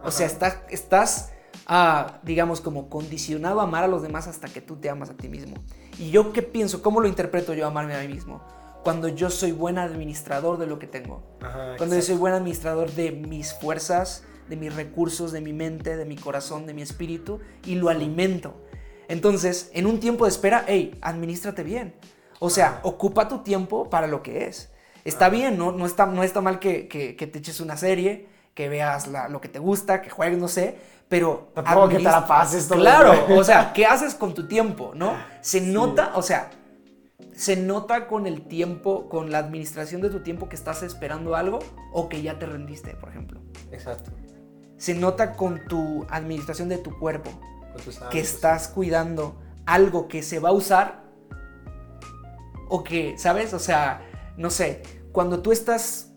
O 0.04 0.12
sea, 0.12 0.26
estás, 0.26 0.58
estás 0.70 1.32
ah, 1.66 2.20
digamos, 2.22 2.60
como 2.60 2.88
condicionado 2.88 3.60
a 3.60 3.64
amar 3.64 3.82
a 3.82 3.88
los 3.88 4.02
demás 4.02 4.28
hasta 4.28 4.48
que 4.48 4.60
tú 4.60 4.76
te 4.76 4.88
amas 4.88 5.10
a 5.10 5.14
ti 5.14 5.28
mismo. 5.28 5.56
Y 5.98 6.10
yo 6.10 6.32
qué 6.32 6.42
pienso, 6.42 6.80
¿cómo 6.80 7.00
lo 7.00 7.08
interpreto 7.08 7.54
yo 7.54 7.66
amarme 7.66 7.96
a 7.96 8.00
mí 8.00 8.08
mismo? 8.08 8.40
cuando 8.82 9.06
yo 9.06 9.30
soy 9.30 9.52
buen 9.52 9.78
administrador 9.78 10.58
de 10.58 10.66
lo 10.66 10.80
que 10.80 10.88
tengo. 10.88 11.22
cuando 11.76 11.94
yo 11.94 12.02
soy 12.02 12.16
buen 12.16 12.34
administrador 12.34 12.90
de 12.90 13.12
mis 13.12 13.54
fuerzas, 13.54 14.24
de 14.48 14.56
mis 14.56 14.74
recursos, 14.74 15.30
de 15.30 15.40
mi 15.40 15.52
mente, 15.52 15.96
de 15.96 16.04
mi 16.04 16.16
corazón, 16.16 16.66
de 16.66 16.74
mi 16.74 16.82
espíritu 16.82 17.38
y 17.64 17.76
lo 17.76 17.90
alimento. 17.90 18.54
Entonces, 19.06 19.70
en 19.72 19.86
un 19.86 20.00
tiempo 20.00 20.24
de 20.24 20.30
espera, 20.30 20.64
hey, 20.66 20.98
administrate 21.00 21.62
bien. 21.62 21.94
O 22.40 22.50
sea, 22.50 22.80
ocupa 22.82 23.28
tu 23.28 23.44
tiempo 23.44 23.88
para 23.88 24.08
lo 24.08 24.22
que 24.24 24.46
es. 24.46 24.71
Está 25.04 25.28
bien, 25.28 25.58
no, 25.58 25.72
no, 25.72 25.86
está, 25.86 26.06
no 26.06 26.22
está 26.22 26.40
mal 26.40 26.58
que, 26.58 26.88
que, 26.88 27.26
te 27.26 27.38
eches 27.38 27.60
una 27.60 27.76
serie, 27.76 28.28
que 28.54 28.68
veas 28.68 29.08
lo 29.30 29.40
que 29.40 29.48
te 29.48 29.58
gusta, 29.58 30.02
que 30.02 30.10
juegues, 30.10 30.38
no 30.38 30.48
sé, 30.48 30.76
pero... 31.08 31.50
Tampoco 31.54 31.88
que 31.88 31.96
te 31.96 32.02
la 32.04 32.26
pases 32.26 32.68
todo 32.68 32.78
Claro, 32.78 33.26
o 33.36 33.44
sea, 33.44 33.72
¿qué 33.72 33.84
haces 33.84 34.14
con 34.14 34.34
tu 34.34 34.46
tiempo, 34.46 34.92
no? 34.94 35.14
Se 35.40 35.60
nota, 35.60 36.12
o 36.14 36.22
sea, 36.22 36.50
se 37.34 37.56
nota 37.56 38.06
con 38.06 38.26
el 38.26 38.42
tiempo, 38.42 39.08
con 39.08 39.30
la 39.30 39.38
administración 39.38 40.00
de 40.00 40.10
tu 40.10 40.20
tiempo 40.20 40.48
que 40.48 40.56
estás 40.56 40.82
esperando 40.82 41.34
algo 41.34 41.58
o 41.92 42.08
que 42.08 42.22
ya 42.22 42.38
te 42.38 42.46
rendiste, 42.46 42.94
por 42.94 43.08
ejemplo. 43.08 43.40
Exacto. 43.70 44.10
Se 44.76 44.94
nota 44.94 45.32
con 45.32 45.66
tu 45.66 46.06
administración 46.10 46.68
de 46.68 46.78
tu 46.78 46.98
cuerpo, 46.98 47.30
que 48.10 48.20
estás 48.20 48.68
cuidando 48.68 49.40
algo 49.66 50.08
que 50.08 50.22
se 50.22 50.38
va 50.38 50.50
a 50.50 50.52
usar 50.52 51.02
o 52.68 52.82
que, 52.84 53.16
¿sabes? 53.18 53.54
O 53.54 53.58
sea, 53.58 54.02
no 54.36 54.50
sé, 54.50 54.82
cuando 55.12 55.40
tú 55.40 55.52
estás, 55.52 56.10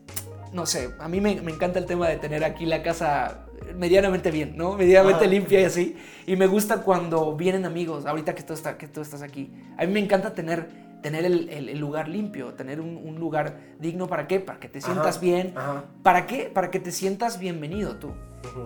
no 0.52 0.66
sé, 0.66 0.94
a 1.00 1.08
mí 1.08 1.22
me, 1.22 1.32
encanta 1.32 1.80
el 1.80 1.86
tema 1.86 2.08
de 2.08 2.18
tener 2.18 2.44
aquí 2.44 2.66
la 2.66 2.82
casa 2.82 3.46
medianamente 3.76 4.32
bien, 4.32 4.56
¿no? 4.58 4.74
Medianamente 4.78 5.28
limpia 5.28 5.62
y 5.62 5.66
así. 5.66 5.98
Y 6.26 6.36
me 6.36 6.48
gusta 6.48 6.82
cuando 6.82 7.36
vienen 7.36 7.66
amigos, 7.66 8.06
ahorita 8.06 8.34
que 8.34 8.44
tú, 8.44 8.54
está, 8.54 8.78
que 8.78 8.88
tú 8.88 9.02
estás 9.02 9.22
aquí. 9.22 9.52
A 9.78 9.86
mí 9.86 9.92
me 9.92 10.00
encanta 10.00 10.34
tener 10.34 10.86
tener 11.06 11.24
el, 11.24 11.78
lugar 11.78 12.08
limpio, 12.08 12.56
tener 12.56 12.82
un, 12.82 13.20
lugar 13.20 13.60
digno 13.80 14.08
para 14.08 14.28
qué, 14.28 14.40
para 14.40 14.60
que 14.60 14.68
te 14.68 14.82
sientas 14.82 15.20
bien. 15.20 15.54
¿Para 16.02 16.26
qué? 16.26 16.50
Para 16.52 16.72
que 16.72 16.80
te 16.80 16.92
sientas 16.92 17.38
bienvenido 17.38 17.98
tú. 17.98 18.12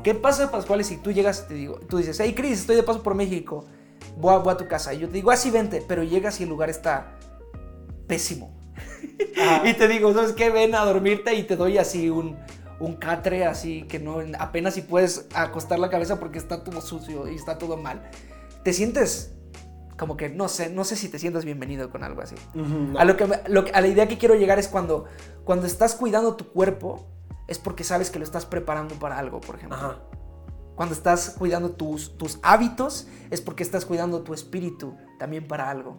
¿Qué 0.03 0.15
pasa, 0.15 0.49
Pascual, 0.49 0.81
si 0.85 0.95
tú 0.95 1.11
llegas, 1.11 1.49
te 1.49 1.53
digo, 1.55 1.81
tú 1.89 1.97
dices, 1.97 2.17
hey, 2.17 2.33
Cris, 2.33 2.61
estoy 2.61 2.77
de 2.77 2.83
paso 2.83 3.03
por 3.03 3.13
México, 3.13 3.65
voy 4.17 4.41
a, 4.47 4.55
tu 4.55 4.69
casa. 4.69 4.93
Y 4.93 4.99
yo 4.99 5.07
te 5.07 5.15
digo, 5.15 5.31
así 5.31 5.49
ah, 5.49 5.51
vente, 5.51 5.83
pero 5.85 6.01
llegas 6.03 6.39
y 6.39 6.43
el 6.43 6.49
lugar 6.49 6.69
está 6.69 7.17
pésimo. 8.07 8.58
Y 9.65 9.73
te 9.73 9.87
digo, 9.87 10.13
¿sabes 10.13 10.33
qué? 10.33 10.49
Ven 10.49 10.75
a 10.75 10.85
dormirte 10.85 11.33
y 11.35 11.43
te 11.43 11.55
doy 11.55 11.77
así 11.77 12.09
un, 12.09 12.37
un 12.79 12.95
catre, 12.95 13.45
así 13.45 13.83
que 13.83 13.99
no, 13.99 14.17
apenas 14.39 14.73
si 14.73 14.81
puedes 14.81 15.27
acostar 15.33 15.79
la 15.79 15.89
cabeza 15.89 16.19
porque 16.19 16.37
está 16.37 16.63
todo 16.63 16.81
sucio 16.81 17.27
y 17.27 17.35
está 17.35 17.57
todo 17.57 17.77
mal. 17.77 18.09
Te 18.63 18.73
sientes 18.73 19.33
como 19.99 20.15
que 20.15 20.29
no 20.29 20.47
sé, 20.47 20.69
no 20.69 20.85
sé 20.85 20.95
si 20.95 21.09
te 21.09 21.19
sientas 21.19 21.43
bienvenido 21.43 21.91
con 21.91 22.03
algo 22.03 22.21
así. 22.21 22.35
a, 22.97 23.05
lo 23.05 23.17
que, 23.17 23.71
a 23.73 23.81
la 23.81 23.87
idea 23.87 24.07
que 24.07 24.17
quiero 24.17 24.35
llegar 24.35 24.57
es 24.57 24.69
cuando, 24.69 25.05
cuando 25.43 25.67
estás 25.67 25.93
cuidando 25.93 26.35
tu 26.35 26.47
cuerpo, 26.47 27.05
es 27.47 27.59
porque 27.59 27.83
sabes 27.83 28.09
que 28.09 28.17
lo 28.17 28.23
estás 28.25 28.45
preparando 28.45 28.95
para 28.95 29.19
algo, 29.19 29.41
por 29.41 29.55
ejemplo. 29.55 29.99
Cuando 30.75 30.95
estás 30.95 31.35
cuidando 31.37 31.71
tus, 31.71 32.17
tus 32.17 32.39
hábitos, 32.41 33.07
es 33.29 33.41
porque 33.41 33.63
estás 33.63 33.83
cuidando 33.85 34.21
tu 34.21 34.33
espíritu 34.33 34.95
también 35.19 35.45
para 35.45 35.69
algo. 35.69 35.97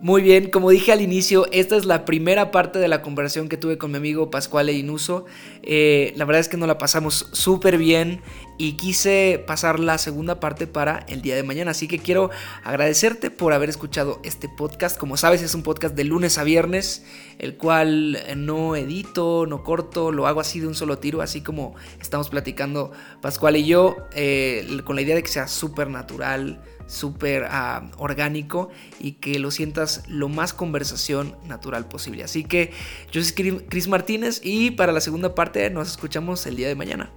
Muy 0.00 0.22
bien, 0.22 0.48
como 0.48 0.70
dije 0.70 0.92
al 0.92 1.00
inicio, 1.00 1.48
esta 1.50 1.76
es 1.76 1.84
la 1.84 2.04
primera 2.04 2.52
parte 2.52 2.78
de 2.78 2.86
la 2.86 3.02
conversación 3.02 3.48
que 3.48 3.56
tuve 3.56 3.78
con 3.78 3.90
mi 3.90 3.96
amigo 3.96 4.30
Pascual 4.30 4.70
Inuso. 4.70 5.24
Eh, 5.64 6.12
la 6.14 6.24
verdad 6.24 6.38
es 6.38 6.48
que 6.48 6.56
nos 6.56 6.68
la 6.68 6.78
pasamos 6.78 7.28
súper 7.32 7.78
bien 7.78 8.20
y 8.58 8.72
quise 8.72 9.42
pasar 9.46 9.78
la 9.78 9.96
segunda 9.98 10.40
parte 10.40 10.66
para 10.66 11.06
el 11.08 11.22
día 11.22 11.36
de 11.36 11.44
mañana. 11.44 11.70
Así 11.70 11.88
que 11.88 11.98
quiero 11.98 12.30
agradecerte 12.64 13.30
por 13.30 13.52
haber 13.52 13.70
escuchado 13.70 14.20
este 14.24 14.48
podcast. 14.48 14.98
Como 14.98 15.16
sabes, 15.16 15.42
es 15.42 15.54
un 15.54 15.62
podcast 15.62 15.94
de 15.94 16.04
lunes 16.04 16.36
a 16.38 16.44
viernes, 16.44 17.04
el 17.38 17.56
cual 17.56 18.18
no 18.36 18.76
edito, 18.76 19.46
no 19.46 19.62
corto, 19.62 20.10
lo 20.10 20.26
hago 20.26 20.40
así 20.40 20.60
de 20.60 20.66
un 20.66 20.74
solo 20.74 20.98
tiro, 20.98 21.22
así 21.22 21.40
como 21.40 21.74
estamos 22.00 22.28
platicando 22.28 22.92
Pascual 23.22 23.56
y 23.56 23.64
yo, 23.64 23.96
eh, 24.14 24.66
con 24.84 24.96
la 24.96 25.02
idea 25.02 25.14
de 25.14 25.22
que 25.22 25.28
sea 25.28 25.48
súper 25.48 25.88
natural 25.88 26.60
súper 26.88 27.46
ah, 27.50 27.90
orgánico 27.98 28.70
y 28.98 29.12
que 29.12 29.38
lo 29.38 29.50
sientas 29.50 30.02
lo 30.08 30.28
más 30.28 30.52
conversación 30.52 31.36
natural 31.46 31.86
posible. 31.86 32.24
Así 32.24 32.44
que 32.44 32.72
yo 33.12 33.22
soy 33.22 33.60
Chris 33.68 33.88
Martínez 33.88 34.40
y 34.42 34.72
para 34.72 34.92
la 34.92 35.00
segunda 35.00 35.34
parte 35.34 35.70
nos 35.70 35.88
escuchamos 35.88 36.46
el 36.46 36.56
día 36.56 36.66
de 36.66 36.74
mañana. 36.74 37.12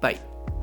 Bye. 0.00 0.55